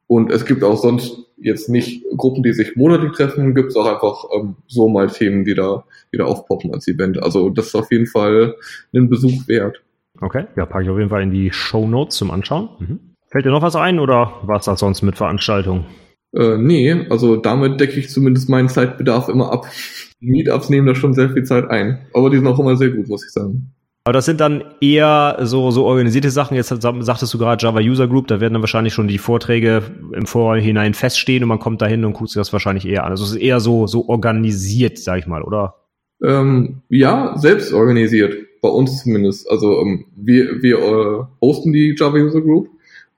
[0.06, 3.86] Und es gibt auch sonst jetzt nicht Gruppen, die sich monatlich treffen, gibt es auch
[3.86, 7.22] einfach ähm, so mal Themen, die da wieder aufpoppen als Event.
[7.22, 8.56] Also das ist auf jeden Fall
[8.92, 9.82] einen Besuch wert.
[10.20, 12.70] Okay, ja, packe ich auf jeden Fall in die Show Notes zum Anschauen.
[12.78, 13.09] Mhm.
[13.30, 15.86] Fällt dir noch was ein oder war es das sonst mit Veranstaltungen?
[16.32, 19.66] Äh, nee, also damit decke ich zumindest meinen Zeitbedarf immer ab.
[20.20, 22.06] Meetups nehmen da schon sehr viel Zeit ein.
[22.12, 23.72] Aber die sind auch immer sehr gut, muss ich sagen.
[24.04, 26.56] Aber das sind dann eher so, so organisierte Sachen.
[26.56, 30.26] Jetzt sagtest du gerade Java User Group, da werden dann wahrscheinlich schon die Vorträge im
[30.26, 33.12] Vorhinein feststehen und man kommt da hin und guckt sich das wahrscheinlich eher an.
[33.12, 35.76] Also es ist eher so, so organisiert, sag ich mal, oder?
[36.22, 38.34] Ähm, ja, selbst organisiert.
[38.62, 39.50] Bei uns zumindest.
[39.50, 42.68] Also ähm, wir, wir äh, hosten die Java User Group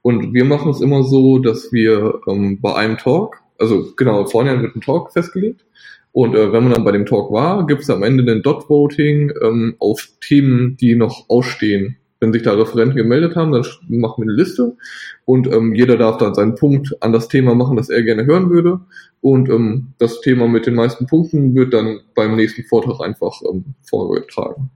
[0.02, 4.60] und wir machen es immer so, dass wir ähm, bei einem Talk, also genau, vorne
[4.60, 5.64] wird ein Talk festgelegt.
[6.10, 9.32] Und äh, wenn man dann bei dem Talk war, gibt es am Ende ein Dot-Voting
[9.40, 11.96] ähm, auf Themen, die noch ausstehen.
[12.20, 14.76] Wenn sich da Referenten gemeldet haben, dann machen wir eine Liste
[15.24, 18.50] und ähm, jeder darf dann seinen Punkt an das Thema machen, das er gerne hören
[18.50, 18.80] würde.
[19.20, 23.74] Und ähm, das Thema mit den meisten Punkten wird dann beim nächsten Vortrag einfach ähm,
[23.88, 24.70] vorgetragen.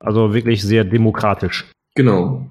[0.00, 1.70] Also wirklich sehr demokratisch.
[1.94, 2.50] Genau.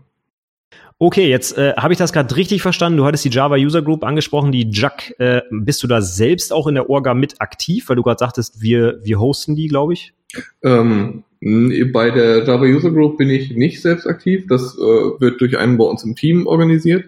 [1.03, 2.97] Okay, jetzt äh, habe ich das gerade richtig verstanden.
[2.97, 5.19] Du hattest die Java User Group angesprochen, die JUC.
[5.19, 7.89] Äh, bist du da selbst auch in der Orga mit aktiv?
[7.89, 10.13] Weil du gerade sagtest, wir, wir hosten die, glaube ich.
[10.61, 14.45] Ähm, bei der Java User Group bin ich nicht selbst aktiv.
[14.47, 17.05] Das äh, wird durch einen bei uns im Team organisiert.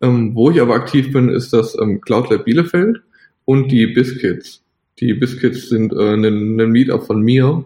[0.00, 3.00] Ähm, wo ich aber aktiv bin, ist das ähm, Cloud Lab Bielefeld
[3.44, 4.64] und die Biscuits.
[4.98, 6.24] Die Biscuits sind äh, ein,
[6.60, 7.64] ein Meetup von mir,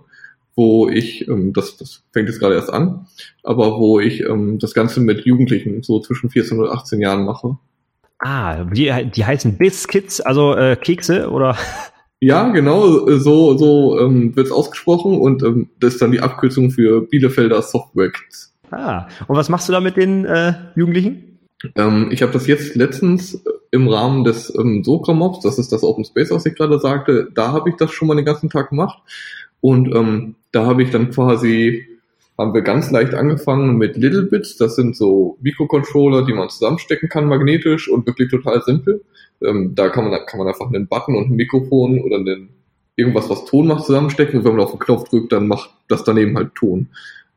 [0.56, 3.06] wo ich, ähm, das, das fängt jetzt gerade erst an,
[3.42, 7.58] aber wo ich ähm, das Ganze mit Jugendlichen so zwischen 14 und 18 Jahren mache.
[8.20, 11.56] Ah, die, die heißen Biscuits, also äh, Kekse oder?
[12.20, 16.70] Ja, genau, so, so ähm, wird es ausgesprochen und ähm, das ist dann die Abkürzung
[16.70, 18.54] für Bielefelder Software Kids.
[18.70, 21.38] Ah, und was machst du da mit den äh, Jugendlichen?
[21.74, 26.04] Ähm, ich habe das jetzt letztens im Rahmen des ähm, Socra-Mobs, das ist das Open
[26.04, 29.02] Space, was ich gerade sagte, da habe ich das schon mal den ganzen Tag gemacht
[29.64, 31.87] und ähm, da habe ich dann quasi
[32.37, 34.59] haben wir ganz leicht angefangen mit Little Bits.
[34.59, 39.03] Das sind so Mikrocontroller, die man zusammenstecken kann magnetisch und wirklich total simpel.
[39.42, 42.50] Ähm, da kann man, kann man einfach einen Button und ein Mikrofon oder einen,
[42.94, 44.40] irgendwas, was Ton macht, zusammenstecken.
[44.40, 46.88] Und wenn man auf den Knopf drückt, dann macht das daneben halt Ton.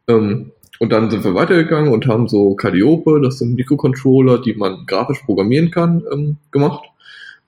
[0.10, 4.86] Ähm, und dann sind wir weitergegangen und haben so Calliope, das sind Mikrocontroller, die man
[4.86, 6.84] grafisch programmieren kann, ähm, gemacht.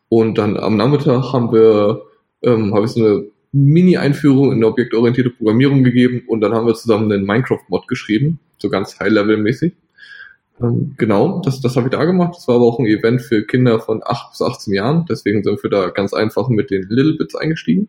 [0.07, 2.03] Und dann am Nachmittag haben wir,
[2.43, 7.11] ähm, habe ich so eine Mini-Einführung in objektorientierte Programmierung gegeben und dann haben wir zusammen
[7.11, 9.73] einen Minecraft-Mod geschrieben, so ganz High-Level-mäßig.
[10.61, 12.33] Ähm, genau, das, das habe ich da gemacht.
[12.35, 15.63] Das war aber auch ein Event für Kinder von 8 bis 18 Jahren, deswegen sind
[15.63, 17.87] wir da ganz einfach mit den Little Bits eingestiegen.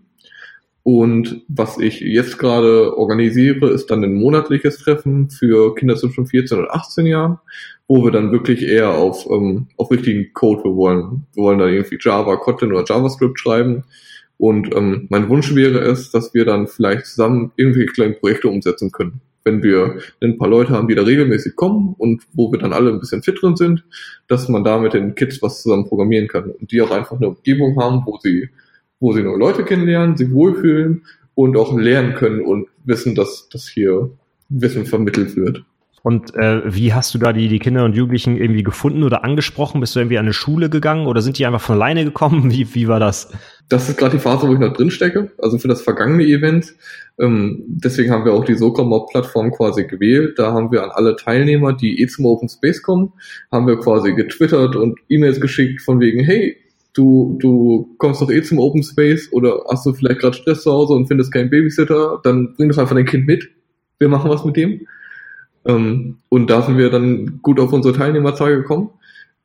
[0.82, 6.58] Und was ich jetzt gerade organisiere, ist dann ein monatliches Treffen für Kinder zwischen 14
[6.58, 7.38] und 18 Jahren,
[7.86, 11.66] wo wir dann wirklich eher auf, ähm, auf richtigen Code, wir wollen, wir wollen da
[11.66, 13.84] irgendwie Java, Kotlin oder JavaScript schreiben
[14.40, 18.90] und ähm, mein Wunsch wäre es, dass wir dann vielleicht zusammen irgendwelche kleinen Projekte umsetzen
[18.90, 19.20] können.
[19.44, 22.90] Wenn wir ein paar Leute haben, die da regelmäßig kommen und wo wir dann alle
[22.90, 23.84] ein bisschen fit drin sind,
[24.28, 27.28] dass man da mit den Kids was zusammen programmieren kann und die auch einfach eine
[27.28, 28.48] Umgebung haben, wo sie,
[28.98, 31.02] wo sie neue Leute kennenlernen, sich wohlfühlen
[31.34, 34.10] und auch lernen können und wissen, dass, dass hier
[34.48, 35.64] Wissen vermittelt wird.
[36.02, 39.80] Und äh, wie hast du da die, die Kinder und Jugendlichen irgendwie gefunden oder angesprochen?
[39.80, 42.50] Bist du irgendwie an eine Schule gegangen oder sind die einfach von alleine gekommen?
[42.50, 43.32] Wie, wie war das?
[43.68, 46.74] Das ist gerade die Phase, wo ich noch drin stecke, also für das vergangene Event.
[47.18, 50.38] Ähm, deswegen haben wir auch die SOCOM-Plattform quasi gewählt.
[50.38, 53.12] Da haben wir an alle Teilnehmer, die eh zum Open Space kommen,
[53.52, 56.56] haben wir quasi getwittert und E-Mails geschickt von wegen, hey,
[56.94, 60.72] du, du kommst doch eh zum Open Space oder hast du vielleicht gerade Stress zu
[60.72, 63.48] Hause und findest keinen Babysitter, dann bring doch einfach dein Kind mit.
[63.98, 64.86] Wir machen was mit dem.
[65.66, 68.90] Ähm, und da sind wir dann gut auf unsere Teilnehmerzahl gekommen.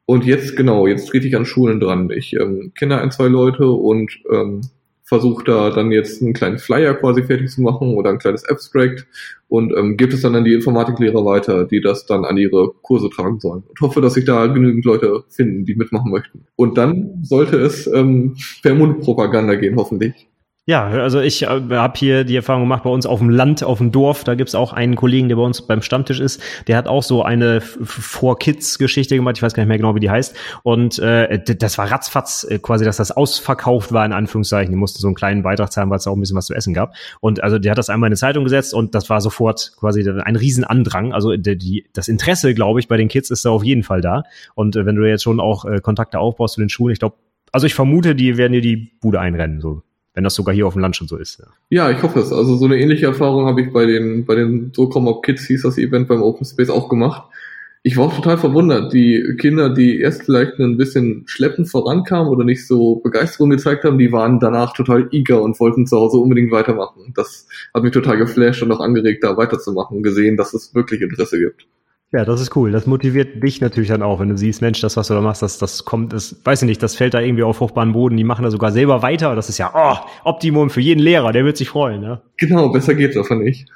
[0.05, 2.09] Und jetzt, genau, jetzt trete ich an Schulen dran.
[2.11, 4.61] Ich ähm, kenne ein, zwei Leute und ähm,
[5.03, 9.05] versuche da dann jetzt einen kleinen Flyer quasi fertig zu machen oder ein kleines Abstract
[9.47, 13.09] und ähm, gibt es dann an die Informatiklehrer weiter, die das dann an ihre Kurse
[13.09, 13.63] tragen sollen.
[13.67, 16.45] Und hoffe, dass sich da genügend Leute finden, die mitmachen möchten.
[16.55, 20.27] Und dann sollte es ähm, per Mundpropaganda gehen, hoffentlich.
[20.67, 23.77] Ja, also ich äh, habe hier die Erfahrung gemacht bei uns auf dem Land, auf
[23.77, 24.23] dem Dorf.
[24.23, 26.41] Da gibt's auch einen Kollegen, der bei uns beim Stammtisch ist.
[26.67, 29.37] Der hat auch so eine For Kids Geschichte gemacht.
[29.37, 30.35] Ich weiß gar nicht mehr genau, wie die heißt.
[30.63, 34.71] Und äh, das war ratzfatz äh, quasi, dass das ausverkauft war in Anführungszeichen.
[34.71, 36.73] Die mussten so einen kleinen Beitrag zahlen, weil es auch ein bisschen was zu essen
[36.73, 36.95] gab.
[37.19, 40.03] Und also der hat das einmal in eine Zeitung gesetzt und das war sofort quasi
[40.09, 41.13] ein Riesenandrang.
[41.13, 44.01] Also die, die, das Interesse, glaube ich, bei den Kids ist da auf jeden Fall
[44.01, 44.23] da.
[44.55, 47.17] Und äh, wenn du jetzt schon auch äh, Kontakte aufbaust zu den Schulen, ich glaube,
[47.51, 49.61] also ich vermute, die werden dir die Bude einrennen.
[49.61, 49.83] So
[50.15, 51.39] wenn das sogar hier auf dem Land schon so ist.
[51.39, 52.31] Ja, ja ich hoffe es.
[52.31, 55.77] Also so eine ähnliche Erfahrung habe ich bei den, bei den Up Kids hieß das
[55.77, 57.29] Event beim Open Space auch gemacht.
[57.83, 58.93] Ich war auch total verwundert.
[58.93, 63.99] Die Kinder, die erst vielleicht ein bisschen schleppend vorankamen oder nicht so Begeisterung gezeigt haben,
[63.99, 67.13] die waren danach total eager und wollten zu Hause unbedingt weitermachen.
[67.15, 71.37] Das hat mich total geflasht und auch angeregt, da weiterzumachen, gesehen, dass es wirklich Interesse
[71.37, 71.67] gibt.
[72.11, 72.71] Ja, das ist cool.
[72.71, 75.41] Das motiviert dich natürlich dann auch, wenn du siehst, Mensch, das, was du da machst,
[75.41, 78.15] das, das kommt, das, weiß ich nicht, das fällt da irgendwie auf fruchtbaren Boden.
[78.15, 79.35] Die machen da sogar selber weiter.
[79.35, 82.21] Das ist ja, oh, Optimum für jeden Lehrer, der wird sich freuen, ja.
[82.37, 83.69] Genau, besser geht's einfach nicht.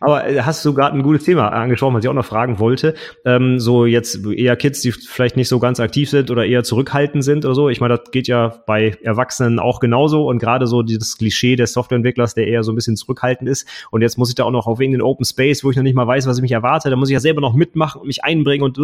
[0.00, 2.94] Aber äh, hast du gerade ein gutes Thema angesprochen, was ich auch noch fragen wollte.
[3.24, 7.24] Ähm, so jetzt eher Kids, die vielleicht nicht so ganz aktiv sind oder eher zurückhaltend
[7.24, 7.68] sind oder so.
[7.68, 11.72] Ich meine, das geht ja bei Erwachsenen auch genauso und gerade so dieses Klischee des
[11.72, 13.66] Softwareentwicklers, der eher so ein bisschen zurückhaltend ist.
[13.90, 15.94] Und jetzt muss ich da auch noch auf irgendeinen Open Space, wo ich noch nicht
[15.94, 16.90] mal weiß, was ich mich erwarte.
[16.90, 18.78] Da muss ich ja selber noch mitmachen und mich einbringen und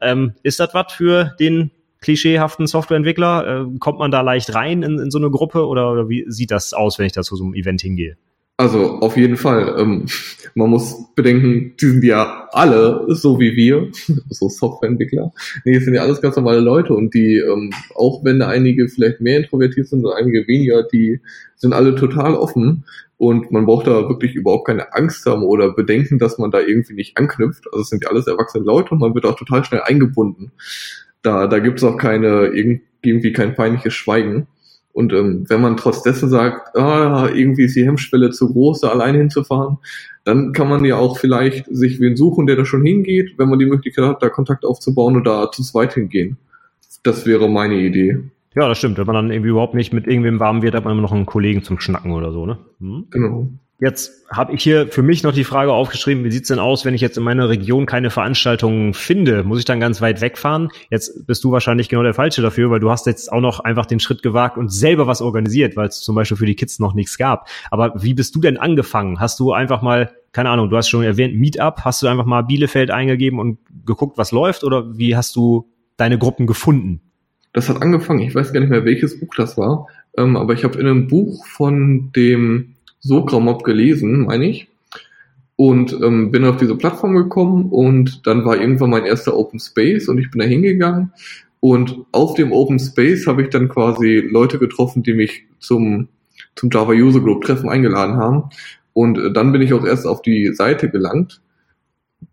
[0.00, 1.70] ähm, ist das was für den
[2.02, 3.62] klischeehaften Softwareentwickler?
[3.62, 6.50] Äh, kommt man da leicht rein in, in so eine Gruppe oder, oder wie sieht
[6.50, 8.16] das aus, wenn ich da zu so einem Event hingehe?
[8.62, 9.74] Also auf jeden Fall.
[9.76, 10.06] Ähm,
[10.54, 13.90] man muss bedenken, die sind ja alle so wie wir,
[14.30, 15.32] so Softwareentwickler.
[15.64, 19.20] Nee, es sind ja alles ganz normale Leute und die, ähm, auch wenn einige vielleicht
[19.20, 21.20] mehr introvertiert sind und einige weniger, die
[21.56, 22.84] sind alle total offen
[23.16, 26.94] und man braucht da wirklich überhaupt keine Angst haben oder bedenken, dass man da irgendwie
[26.94, 27.64] nicht anknüpft.
[27.72, 30.52] Also es sind ja alles erwachsene Leute und man wird auch total schnell eingebunden.
[31.22, 32.52] Da, da gibt es auch keine,
[33.02, 34.46] irgendwie kein peinliches Schweigen.
[34.92, 38.88] Und ähm, wenn man trotz dessen sagt, ah, irgendwie ist die Hemmschwelle zu groß, da
[38.88, 39.78] alleine hinzufahren,
[40.24, 43.58] dann kann man ja auch vielleicht sich wen suchen, der da schon hingeht, wenn man
[43.58, 46.36] die Möglichkeit hat, da Kontakt aufzubauen und da zu zweit hingehen.
[47.02, 48.18] Das wäre meine Idee.
[48.54, 48.98] Ja, das stimmt.
[48.98, 51.26] Wenn man dann irgendwie überhaupt nicht mit irgendwem warm wird, hat man immer noch einen
[51.26, 52.58] Kollegen zum Schnacken oder so, ne?
[52.80, 53.06] Hm?
[53.10, 53.48] Genau.
[53.82, 56.94] Jetzt habe ich hier für mich noch die Frage aufgeschrieben, wie sieht's denn aus, wenn
[56.94, 59.42] ich jetzt in meiner Region keine Veranstaltungen finde?
[59.42, 60.68] Muss ich dann ganz weit wegfahren?
[60.88, 63.84] Jetzt bist du wahrscheinlich genau der Falsche dafür, weil du hast jetzt auch noch einfach
[63.84, 66.94] den Schritt gewagt und selber was organisiert, weil es zum Beispiel für die Kids noch
[66.94, 67.48] nichts gab.
[67.72, 69.18] Aber wie bist du denn angefangen?
[69.18, 72.42] Hast du einfach mal, keine Ahnung, du hast schon erwähnt, Meetup, hast du einfach mal
[72.42, 74.62] Bielefeld eingegeben und geguckt, was läuft?
[74.62, 77.00] Oder wie hast du deine Gruppen gefunden?
[77.52, 80.62] Das hat angefangen, ich weiß gar nicht mehr, welches Buch das war, ähm, aber ich
[80.62, 84.68] habe in einem Buch von dem Sokramob gelesen, meine ich.
[85.56, 90.08] Und ähm, bin auf diese Plattform gekommen und dann war irgendwann mein erster Open Space
[90.08, 91.12] und ich bin da hingegangen.
[91.60, 96.08] Und auf dem Open Space habe ich dann quasi Leute getroffen, die mich zum,
[96.56, 98.50] zum Java User Group Treffen eingeladen haben.
[98.94, 101.40] Und äh, dann bin ich auch erst auf die Seite gelangt.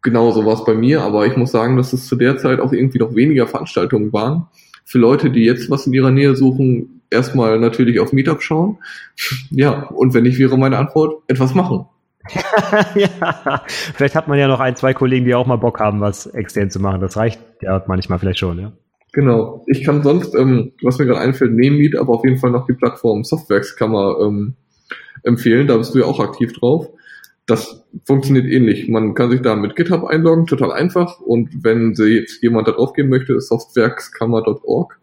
[0.01, 2.73] Genauso war es bei mir, aber ich muss sagen, dass es zu der Zeit auch
[2.73, 4.47] irgendwie noch weniger Veranstaltungen waren.
[4.85, 8.77] Für Leute, die jetzt was in ihrer Nähe suchen, erstmal natürlich auf Meetup schauen.
[9.49, 11.85] Ja, und wenn nicht, wäre meine Antwort, etwas machen.
[12.95, 16.27] ja, vielleicht hat man ja noch ein, zwei Kollegen, die auch mal Bock haben, was
[16.27, 17.01] extern zu machen.
[17.01, 18.71] Das reicht ja manchmal vielleicht schon, ja.
[19.13, 19.63] Genau.
[19.67, 22.73] Ich kann sonst, ähm, was mir gerade einfällt, neben Meetup auf jeden Fall noch die
[22.73, 24.53] Plattform Softworks-Kammer ähm,
[25.23, 25.67] empfehlen.
[25.67, 26.87] Da bist du ja auch aktiv drauf.
[27.49, 28.87] Das funktioniert ähnlich.
[28.89, 31.19] Man kann sich da mit GitHub einloggen, total einfach.
[31.19, 34.99] Und wenn jetzt jemand da drauf gehen möchte, softwerkskammer.org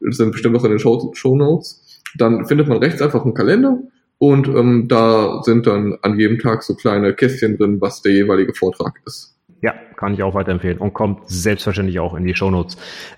[0.00, 3.34] das sind bestimmt auch in den Show, Show Notes, dann findet man rechts einfach einen
[3.34, 3.78] Kalender
[4.18, 8.54] und ähm, da sind dann an jedem Tag so kleine Kästchen drin, was der jeweilige
[8.54, 9.35] Vortrag ist.
[9.62, 12.76] Ja, kann ich auch weiterempfehlen und kommt selbstverständlich auch in die Shownotes.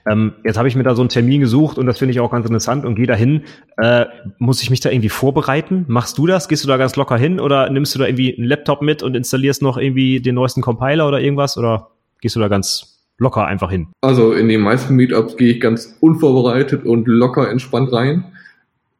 [0.08, 2.30] Ähm, jetzt habe ich mir da so einen Termin gesucht und das finde ich auch
[2.30, 3.42] ganz interessant und gehe dahin.
[3.76, 4.06] Äh,
[4.38, 5.84] muss ich mich da irgendwie vorbereiten?
[5.88, 6.48] Machst du das?
[6.48, 9.16] Gehst du da ganz locker hin oder nimmst du da irgendwie einen Laptop mit und
[9.16, 13.70] installierst noch irgendwie den neuesten Compiler oder irgendwas oder gehst du da ganz locker einfach
[13.70, 13.88] hin?
[14.00, 18.24] Also in den meisten Meetups gehe ich ganz unvorbereitet und locker entspannt rein.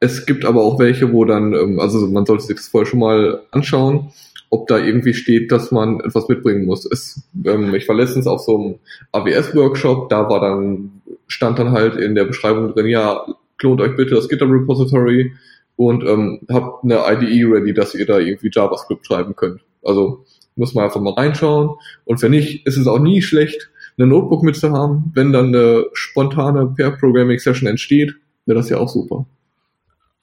[0.00, 3.00] Es gibt aber auch welche, wo dann, ähm, also man sollte sich das vorher schon
[3.00, 4.10] mal anschauen,
[4.50, 6.86] ob da irgendwie steht, dass man etwas mitbringen muss.
[6.90, 8.74] Es, ähm, ich war letztens auf so einem
[9.12, 13.26] AWS-Workshop, da war dann, stand dann halt in der Beschreibung drin, ja,
[13.58, 15.32] klont euch bitte das GitHub Repository
[15.76, 19.60] und ähm, habt eine IDE ready, dass ihr da irgendwie JavaScript schreiben könnt.
[19.84, 20.24] Also
[20.56, 21.76] muss man einfach mal reinschauen.
[22.04, 26.66] Und wenn nicht, ist es auch nie schlecht, eine Notebook mitzuhaben, wenn dann eine spontane
[26.76, 28.14] Pair-Programming-Session entsteht,
[28.46, 29.26] wäre das ja auch super.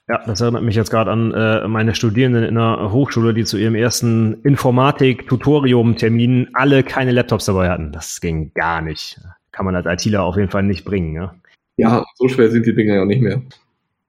[0.07, 3.57] Ja, das erinnert mich jetzt gerade an äh, meine Studierenden in der Hochschule, die zu
[3.57, 7.91] ihrem ersten Informatik-Tutorium-Termin alle keine Laptops dabei hatten.
[7.91, 9.19] Das ging gar nicht.
[9.51, 11.15] Kann man als ITler auf jeden Fall nicht bringen.
[11.15, 11.33] Ja,
[11.77, 13.41] ja so schwer sind die Dinger ja nicht mehr.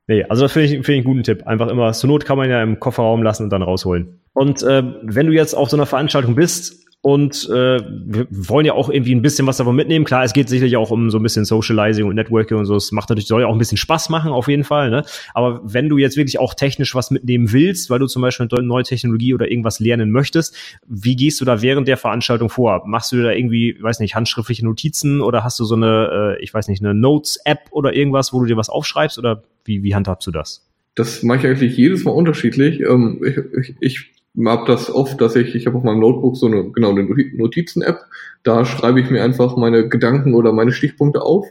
[0.06, 1.46] Nee, also das finde ich, find ich einen guten Tipp.
[1.46, 4.20] Einfach immer, zur Not kann man ja im Kofferraum lassen und dann rausholen.
[4.34, 8.72] Und äh, wenn du jetzt auf so einer Veranstaltung bist, und äh, wir wollen ja
[8.72, 10.04] auch irgendwie ein bisschen was davon mitnehmen.
[10.04, 12.74] Klar, es geht sicherlich auch um so ein bisschen Socializing und Networking und so.
[12.74, 14.90] Es macht natürlich, soll ja auch ein bisschen Spaß machen, auf jeden Fall.
[14.90, 15.04] Ne?
[15.32, 18.66] Aber wenn du jetzt wirklich auch technisch was mitnehmen willst, weil du zum Beispiel eine
[18.66, 20.56] neue Technologie oder irgendwas lernen möchtest,
[20.88, 22.82] wie gehst du da während der Veranstaltung vor?
[22.88, 26.52] Machst du da irgendwie, weiß nicht, handschriftliche Notizen oder hast du so eine, äh, ich
[26.52, 30.26] weiß nicht, eine Notes-App oder irgendwas, wo du dir was aufschreibst oder wie, wie handhabst
[30.26, 30.68] du das?
[30.96, 32.80] Das mache ich eigentlich jedes Mal unterschiedlich.
[32.80, 36.46] Ähm, ich, ich, ich habe das oft, dass ich, ich habe auf meinem Notebook so
[36.46, 38.00] eine, genau, eine Notizen-App.
[38.42, 41.46] Da schreibe ich mir einfach meine Gedanken oder meine Stichpunkte auf.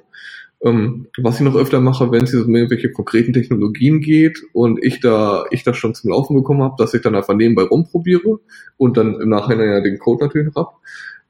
[0.63, 4.99] Ähm, was ich noch öfter mache, wenn es um irgendwelche konkreten Technologien geht und ich
[4.99, 8.39] da, ich das schon zum Laufen bekommen habe, dass ich dann einfach nebenbei rumprobiere
[8.77, 10.77] und dann im Nachhinein ja den Code natürlich noch ab.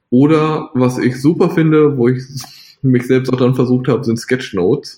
[0.09, 2.23] Oder was ich super finde, wo ich
[2.81, 4.95] mich selbst auch dann versucht habe, sind Sketchnotes.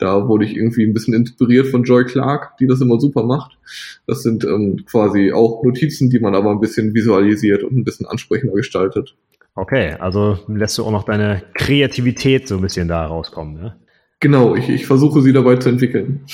[0.00, 3.58] Da wurde ich irgendwie ein bisschen inspiriert von Joy Clark, die das immer super macht.
[4.06, 8.06] Das sind ähm, quasi auch Notizen, die man aber ein bisschen visualisiert und ein bisschen
[8.06, 9.14] ansprechender gestaltet.
[9.54, 13.76] Okay, also lässt du auch noch deine Kreativität so ein bisschen da rauskommen, ne?
[14.20, 16.24] Genau, ich, ich versuche sie dabei zu entwickeln.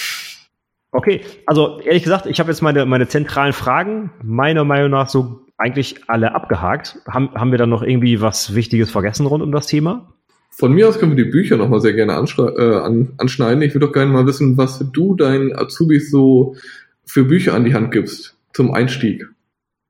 [0.93, 5.41] Okay, also ehrlich gesagt, ich habe jetzt meine, meine zentralen Fragen meiner Meinung nach so
[5.57, 6.99] eigentlich alle abgehakt.
[7.09, 10.16] Haben, haben wir dann noch irgendwie was Wichtiges vergessen rund um das Thema?
[10.59, 13.61] Von mir aus können wir die Bücher nochmal sehr gerne äh, an, anschneiden.
[13.61, 16.57] Ich würde doch gerne mal wissen, was du deinen Azubis so
[17.05, 19.29] für Bücher an die Hand gibst zum Einstieg.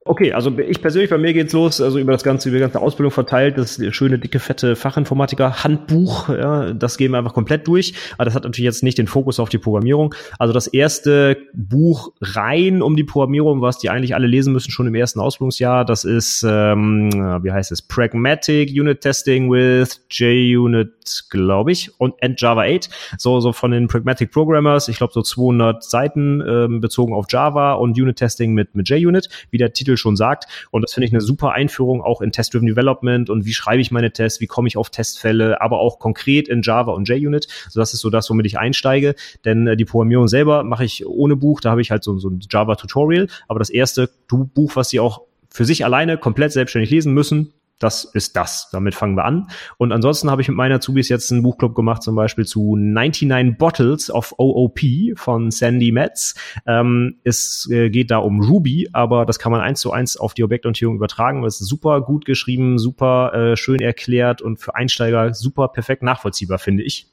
[0.09, 2.81] Okay, also ich persönlich, bei mir geht's los, also über das ganze, über die ganze
[2.81, 7.95] Ausbildung verteilt, das schöne, dicke, fette Fachinformatiker-Handbuch, ja, das gehen wir einfach komplett durch.
[8.17, 10.15] Aber das hat natürlich jetzt nicht den Fokus auf die Programmierung.
[10.39, 14.87] Also das erste Buch rein um die Programmierung, was die eigentlich alle lesen müssen, schon
[14.87, 17.11] im ersten Ausbildungsjahr, das ist, ähm,
[17.43, 22.89] wie heißt es, Pragmatic Unit Testing with JUnit, glaube ich, und and Java 8.
[23.19, 27.73] So, so von den Pragmatic Programmers, ich glaube so 200 Seiten ähm, bezogen auf Java
[27.73, 29.29] und Unit Testing mit, mit JUnit.
[29.51, 30.47] Wie der Titel Titel schon sagt.
[30.71, 33.91] Und das finde ich eine super Einführung auch in Test-Driven Development und wie schreibe ich
[33.91, 37.49] meine Tests, wie komme ich auf Testfälle, aber auch konkret in Java und JUnit.
[37.69, 39.15] So das ist so das, womit ich einsteige.
[39.45, 41.61] Denn äh, die Programmierung selber mache ich ohne Buch.
[41.61, 43.29] Da habe ich halt so, so ein Java-Tutorial.
[43.49, 48.05] Aber das erste Buch, was sie auch für sich alleine komplett selbstständig lesen müssen, das
[48.05, 48.69] ist das.
[48.73, 49.49] Damit fangen wir an.
[49.77, 53.59] Und ansonsten habe ich mit meiner Zubis jetzt einen Buchclub gemacht, zum Beispiel zu 99
[53.59, 54.81] Bottles of OOP
[55.17, 56.35] von Sandy Metz.
[56.67, 60.35] Ähm, es äh, geht da um Ruby, aber das kann man eins zu eins auf
[60.35, 61.43] die Objektorientierung übertragen.
[61.43, 66.59] Das ist super gut geschrieben, super äh, schön erklärt und für Einsteiger super perfekt nachvollziehbar,
[66.59, 67.13] finde ich.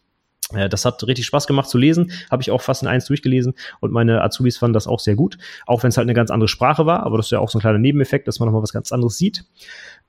[0.54, 3.54] Äh, das hat richtig Spaß gemacht zu lesen, habe ich auch fast in eins durchgelesen
[3.80, 6.48] und meine Azubis fanden das auch sehr gut, auch wenn es halt eine ganz andere
[6.48, 8.74] Sprache war, aber das ist ja auch so ein kleiner Nebeneffekt, dass man nochmal was
[8.74, 9.46] ganz anderes sieht.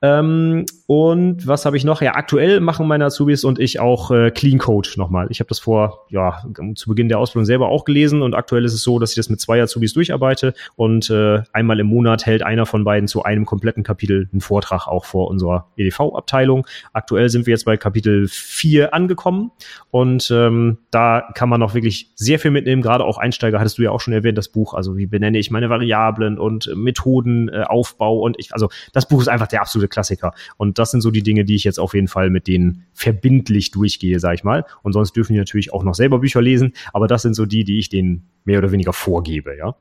[0.05, 2.03] Ähm, und was habe ich noch?
[2.03, 5.29] Ja, aktuell machen meine Azubis und ich auch äh, Clean Code nochmal.
[5.31, 6.45] Ich habe das vor, ja,
[6.75, 9.31] zu Beginn der Ausbildung selber auch gelesen und aktuell ist es so, dass ich das
[9.31, 13.47] mit zwei Azubis durcharbeite und äh, einmal im Monat hält einer von beiden zu einem
[13.47, 16.67] kompletten Kapitel einen Vortrag auch vor unserer EDV-Abteilung.
[16.93, 19.53] Aktuell sind wir jetzt bei Kapitel 4 angekommen
[19.91, 22.83] und ähm, da kann man noch wirklich sehr viel mitnehmen.
[22.83, 24.75] Gerade auch Einsteiger hattest du ja auch schon erwähnt, das Buch.
[24.75, 29.23] Also wie benenne ich meine Variablen und äh, Methoden, äh, und ich, also das Buch
[29.23, 30.33] ist einfach der absolute Klassiker.
[30.57, 33.71] Und das sind so die Dinge, die ich jetzt auf jeden Fall mit denen verbindlich
[33.71, 34.65] durchgehe, sag ich mal.
[34.83, 37.65] Und sonst dürfen die natürlich auch noch selber Bücher lesen, aber das sind so die,
[37.65, 39.75] die ich denen mehr oder weniger vorgebe, ja.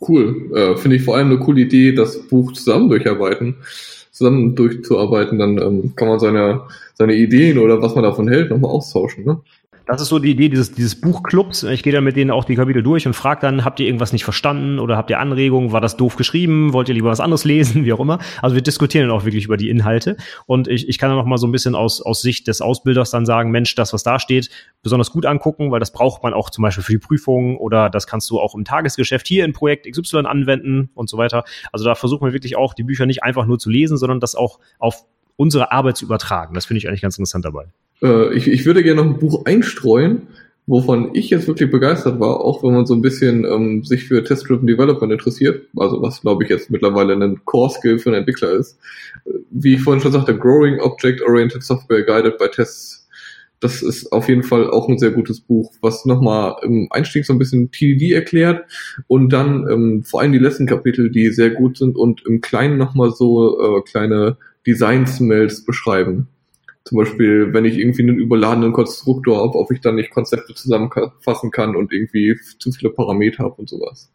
[0.00, 0.50] Cool.
[0.54, 3.56] Äh, Finde ich vor allem eine coole Idee, das Buch zusammen durcharbeiten,
[4.10, 6.62] zusammen durchzuarbeiten, dann ähm, kann man seine,
[6.94, 9.40] seine Ideen oder was man davon hält, nochmal austauschen, ne?
[9.88, 11.62] Das ist so die Idee dieses, dieses Buchclubs.
[11.62, 14.12] Ich gehe dann mit denen auch die Kapitel durch und frage dann, habt ihr irgendwas
[14.12, 15.72] nicht verstanden oder habt ihr Anregungen?
[15.72, 16.74] War das doof geschrieben?
[16.74, 17.84] Wollt ihr lieber was anderes lesen?
[17.86, 18.18] Wie auch immer.
[18.42, 20.18] Also wir diskutieren dann auch wirklich über die Inhalte.
[20.44, 23.12] Und ich, ich kann dann noch mal so ein bisschen aus, aus Sicht des Ausbilders
[23.12, 24.50] dann sagen, Mensch, das, was da steht,
[24.82, 28.06] besonders gut angucken, weil das braucht man auch zum Beispiel für die Prüfungen oder das
[28.06, 31.44] kannst du auch im Tagesgeschäft hier in Projekt XY anwenden und so weiter.
[31.72, 34.34] Also da versuchen wir wirklich auch, die Bücher nicht einfach nur zu lesen, sondern das
[34.34, 36.52] auch auf unsere Arbeit zu übertragen.
[36.52, 37.68] Das finde ich eigentlich ganz interessant dabei.
[38.02, 40.28] Äh, ich, ich würde gerne noch ein Buch einstreuen,
[40.68, 44.22] wovon ich jetzt wirklich begeistert war, auch wenn man so ein bisschen ähm, sich für
[44.22, 48.78] Test-Driven Development interessiert, also was glaube ich jetzt mittlerweile ein Core-Skill für einen Entwickler ist.
[49.24, 53.08] Äh, wie ich vorhin schon sagte, Growing Object-Oriented Software Guided by Tests.
[53.60, 57.32] Das ist auf jeden Fall auch ein sehr gutes Buch, was nochmal im Einstieg so
[57.32, 58.64] ein bisschen TDD erklärt
[59.08, 62.78] und dann ähm, vor allem die letzten Kapitel, die sehr gut sind und im Kleinen
[62.78, 66.28] nochmal so äh, kleine Design-Smells beschreiben.
[66.88, 71.50] Zum Beispiel, wenn ich irgendwie einen überladenen Konstruktor habe, ob ich dann nicht Konzepte zusammenfassen
[71.50, 74.10] kann und irgendwie zu viele Parameter habe und sowas.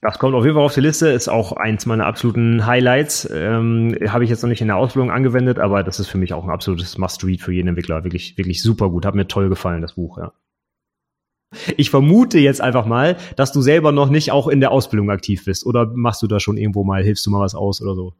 [0.00, 3.28] Das kommt auf jeden Fall auf die Liste, ist auch eins meiner absoluten Highlights.
[3.30, 6.32] Ähm, Habe ich jetzt noch nicht in der Ausbildung angewendet, aber das ist für mich
[6.32, 8.04] auch ein absolutes Must-Read für jeden Entwickler.
[8.04, 9.04] Wirklich, wirklich super gut.
[9.04, 10.32] Hat mir toll gefallen, das Buch, ja.
[11.76, 15.44] Ich vermute jetzt einfach mal, dass du selber noch nicht auch in der Ausbildung aktiv
[15.44, 15.66] bist.
[15.66, 18.14] Oder machst du da schon irgendwo mal, hilfst du mal was aus oder so?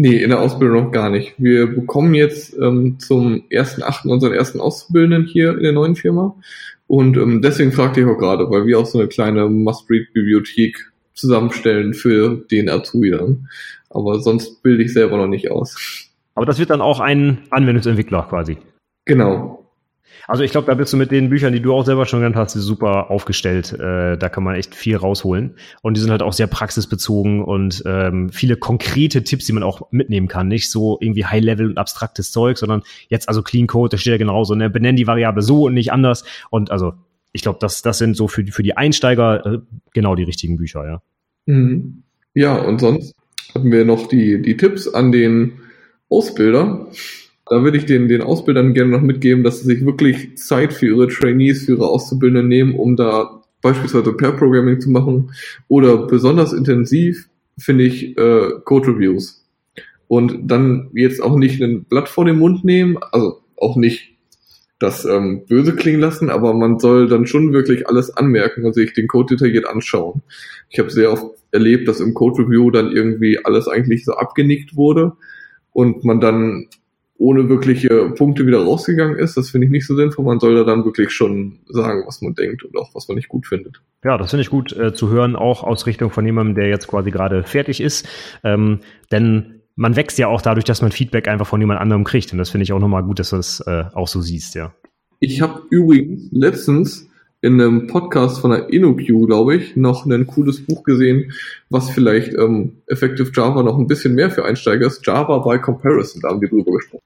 [0.00, 1.34] Nee, in der Ausbildung noch gar nicht.
[1.38, 6.36] Wir bekommen jetzt ähm, zum ersten Achten unseren ersten Auszubildenden hier in der neuen Firma.
[6.86, 11.94] Und ähm, deswegen fragte ich auch gerade, weil wir auch so eine kleine Must-Read-Bibliothek zusammenstellen
[11.94, 13.48] für den Azubi dann.
[13.90, 15.76] Aber sonst bilde ich selber noch nicht aus.
[16.36, 18.56] Aber das wird dann auch ein Anwendungsentwickler quasi.
[19.04, 19.67] Genau.
[20.26, 22.36] Also ich glaube, da bist du mit den Büchern, die du auch selber schon genannt
[22.36, 23.72] hast, super aufgestellt.
[23.72, 25.54] Äh, da kann man echt viel rausholen.
[25.82, 29.90] Und die sind halt auch sehr praxisbezogen und ähm, viele konkrete Tipps, die man auch
[29.90, 30.48] mitnehmen kann.
[30.48, 34.18] Nicht so irgendwie High-Level und abstraktes Zeug, sondern jetzt also Clean Code, da steht ja
[34.18, 34.68] genauso, ne?
[34.68, 36.24] benennen die Variable so und nicht anders.
[36.50, 36.92] Und also
[37.32, 39.58] ich glaube, das, das sind so für die, für die Einsteiger äh,
[39.94, 41.02] genau die richtigen Bücher, ja.
[41.46, 42.02] Mhm.
[42.34, 43.14] Ja, und sonst
[43.54, 45.60] hatten wir noch die, die Tipps an den
[46.08, 46.88] Ausbilder.
[47.50, 50.86] Da würde ich den, den Ausbildern gerne noch mitgeben, dass sie sich wirklich Zeit für
[50.86, 55.32] ihre Trainees, für ihre Auszubildenden nehmen, um da beispielsweise Pair-Programming zu machen
[55.68, 57.28] oder besonders intensiv
[57.58, 59.44] finde ich äh, Code-Reviews.
[60.06, 64.16] Und dann jetzt auch nicht ein Blatt vor den Mund nehmen, also auch nicht
[64.78, 68.92] das ähm, böse klingen lassen, aber man soll dann schon wirklich alles anmerken und sich
[68.92, 70.22] den Code detailliert anschauen.
[70.70, 74.76] Ich habe sehr oft erlebt, dass im Code Review dann irgendwie alles eigentlich so abgenickt
[74.76, 75.16] wurde
[75.72, 76.68] und man dann
[77.18, 79.36] ohne wirkliche Punkte wieder rausgegangen ist.
[79.36, 80.24] Das finde ich nicht so sinnvoll.
[80.24, 83.28] Man soll da dann wirklich schon sagen, was man denkt und auch was man nicht
[83.28, 83.82] gut findet.
[84.04, 86.86] Ja, das finde ich gut äh, zu hören, auch aus Richtung von jemandem, der jetzt
[86.86, 88.08] quasi gerade fertig ist.
[88.44, 92.32] Ähm, denn man wächst ja auch dadurch, dass man Feedback einfach von jemand anderem kriegt.
[92.32, 94.72] Und das finde ich auch nochmal gut, dass du das äh, auch so siehst, ja.
[95.20, 97.07] Ich habe übrigens letztens
[97.40, 101.32] in einem Podcast von der InnoQ, glaube ich, noch ein cooles Buch gesehen,
[101.70, 105.06] was vielleicht ähm, Effective Java noch ein bisschen mehr für Einsteiger ist.
[105.06, 107.02] Java by Comparison, da haben wir drüber gesprochen.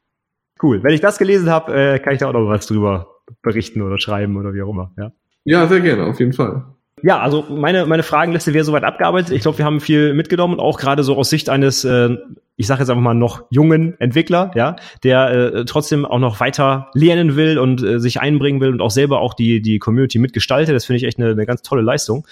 [0.63, 0.83] Cool.
[0.83, 3.99] Wenn ich das gelesen habe, äh, kann ich da auch noch was drüber berichten oder
[3.99, 4.93] schreiben oder wie auch immer.
[4.97, 5.13] Ja,
[5.45, 6.65] ja sehr gerne, auf jeden Fall.
[7.03, 9.33] Ja, also meine, meine Fragenliste wäre soweit abgearbeitet.
[9.33, 12.17] Ich glaube, wir haben viel mitgenommen und auch gerade so aus Sicht eines, äh,
[12.57, 16.91] ich sage jetzt einfach mal noch jungen Entwickler, ja, der äh, trotzdem auch noch weiter
[16.95, 20.75] lernen will und äh, sich einbringen will und auch selber auch die, die Community mitgestaltet.
[20.75, 22.27] Das finde ich echt eine, eine ganz tolle Leistung.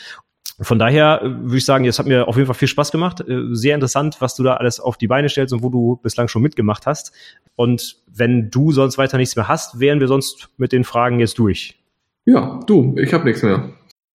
[0.61, 3.21] Von daher äh, würde ich sagen, es hat mir auf jeden Fall viel Spaß gemacht.
[3.29, 6.29] Äh, sehr interessant, was du da alles auf die Beine stellst und wo du bislang
[6.29, 7.13] schon mitgemacht hast.
[7.57, 11.39] Und wenn du sonst weiter nichts mehr hast, wären wir sonst mit den Fragen jetzt
[11.39, 11.77] durch.
[12.25, 13.71] Ja, du, ich habe nichts mehr.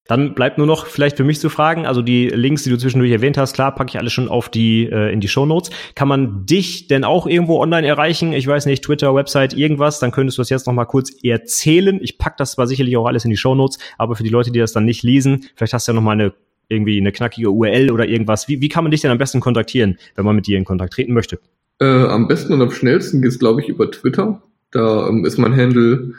[0.07, 3.11] Dann bleibt nur noch vielleicht für mich zu fragen, also die Links, die du zwischendurch
[3.11, 5.71] erwähnt hast, klar, packe ich alles schon auf die äh, in die Show Notes.
[5.95, 8.31] Kann man dich denn auch irgendwo online erreichen?
[8.31, 11.99] Ich weiß nicht, Twitter, Website, irgendwas, dann könntest du das jetzt noch mal kurz erzählen.
[12.01, 14.51] Ich pack das zwar sicherlich auch alles in die Show Notes, aber für die Leute,
[14.51, 16.33] die das dann nicht lesen, vielleicht hast du ja noch mal eine
[16.67, 18.47] irgendwie eine knackige URL oder irgendwas.
[18.47, 20.93] Wie, wie kann man dich denn am besten kontaktieren, wenn man mit dir in Kontakt
[20.93, 21.39] treten möchte?
[21.79, 24.41] Äh, am besten und am schnellsten geht es, glaube ich, über Twitter.
[24.71, 26.13] Da ähm, ist mein Handle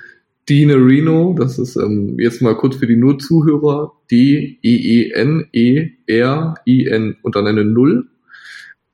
[0.48, 5.16] Reno, das ist ähm, jetzt mal kurz für die nur Zuhörer, D-E-E-N-E-R-I-N
[7.22, 8.06] und dann eine Null.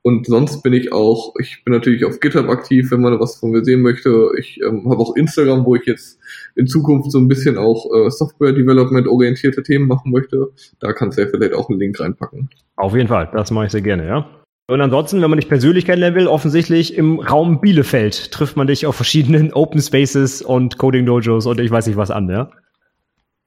[0.05, 3.53] Und sonst bin ich auch, ich bin natürlich auf GitHub aktiv, wenn man was von
[3.53, 4.31] mir sehen möchte.
[4.37, 6.19] Ich ähm, habe auch Instagram, wo ich jetzt
[6.57, 10.51] in Zukunft so ein bisschen auch äh, Software Development orientierte Themen machen möchte.
[10.81, 12.51] Da kannst du ja vielleicht auch einen Link reinpacken.
[12.75, 14.42] Auf jeden Fall, das mache ich sehr gerne, ja.
[14.69, 18.87] Und ansonsten, wenn man dich persönlich kennenlernen will, offensichtlich im Raum Bielefeld trifft man dich
[18.87, 22.51] auf verschiedenen Open Spaces und Coding Dojos und ich weiß nicht was an, ja?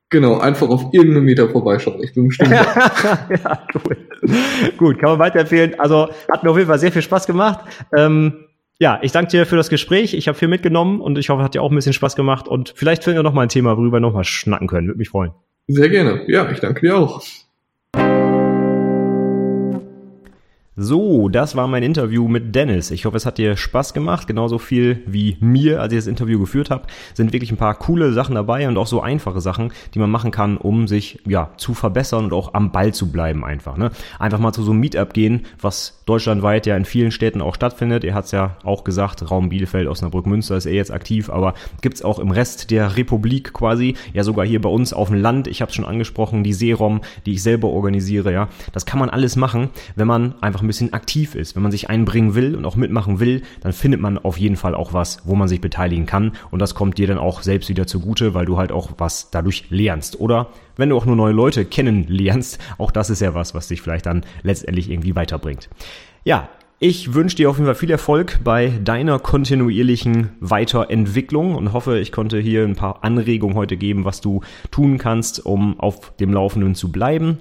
[0.09, 2.01] Genau, einfach auf irgendeinem Meter vorbeischauen.
[2.03, 3.97] Ich bin bestimmt ja, cool.
[4.78, 5.80] Gut, kann man weiterempfehlen.
[5.80, 7.66] Also hat mir auf jeden Fall sehr viel Spaß gemacht.
[7.95, 8.45] Ähm,
[8.78, 10.13] ja, ich danke dir für das Gespräch.
[10.13, 12.47] Ich habe viel mitgenommen und ich hoffe, hat dir auch ein bisschen Spaß gemacht.
[12.47, 14.88] Und vielleicht finden wir noch mal ein Thema, worüber wir noch mal schnacken können.
[14.88, 15.32] Würde mich freuen.
[15.68, 16.24] Sehr gerne.
[16.28, 17.24] Ja, ich danke dir auch.
[20.78, 22.92] So, das war mein Interview mit Dennis.
[22.92, 26.38] Ich hoffe, es hat dir Spaß gemacht, genauso viel wie mir, als ich das Interview
[26.38, 26.84] geführt habe.
[27.14, 30.32] Sind wirklich ein paar coole Sachen dabei und auch so einfache Sachen, die man machen
[30.32, 33.78] kann, um sich ja zu verbessern und auch am Ball zu bleiben einfach.
[33.78, 33.92] Ne?
[34.20, 38.04] Einfach mal zu so einem Meetup gehen, was deutschlandweit ja in vielen Städten auch stattfindet.
[38.04, 41.54] Er hat es ja auch gesagt, Raum Bielefeld, Osnabrück, Münster ist er jetzt aktiv, aber
[41.80, 45.48] gibt's auch im Rest der Republik quasi, ja sogar hier bei uns auf dem Land.
[45.48, 48.34] Ich habe es schon angesprochen, die Seerom, die ich selber organisiere.
[48.34, 51.55] Ja, das kann man alles machen, wenn man einfach ein bisschen aktiv ist.
[51.55, 54.76] Wenn man sich einbringen will und auch mitmachen will, dann findet man auf jeden Fall
[54.76, 56.34] auch was, wo man sich beteiligen kann.
[56.51, 59.66] Und das kommt dir dann auch selbst wieder zugute, weil du halt auch was dadurch
[59.70, 60.20] lernst.
[60.20, 63.82] Oder wenn du auch nur neue Leute kennenlernst, auch das ist ja was, was dich
[63.82, 65.70] vielleicht dann letztendlich irgendwie weiterbringt.
[66.24, 66.49] Ja,
[66.80, 72.11] ich wünsche dir auf jeden Fall viel Erfolg bei deiner kontinuierlichen Weiterentwicklung und hoffe, ich
[72.11, 74.41] konnte hier ein paar Anregungen heute geben, was du
[74.72, 77.39] tun kannst, um auf dem Laufenden zu bleiben.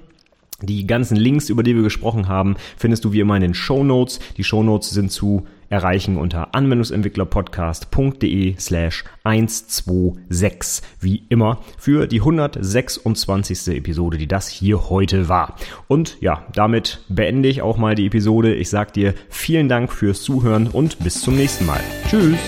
[0.65, 3.83] Die ganzen Links, über die wir gesprochen haben, findest du wie immer in den Show
[3.83, 4.19] Notes.
[4.37, 13.75] Die Show Notes sind zu erreichen unter anwendungsentwicklerpodcast.de slash 126 wie immer für die 126.
[13.75, 15.55] Episode, die das hier heute war.
[15.87, 18.55] Und ja, damit beende ich auch mal die Episode.
[18.55, 21.81] Ich sag dir vielen Dank fürs Zuhören und bis zum nächsten Mal.
[22.07, 22.39] Tschüss!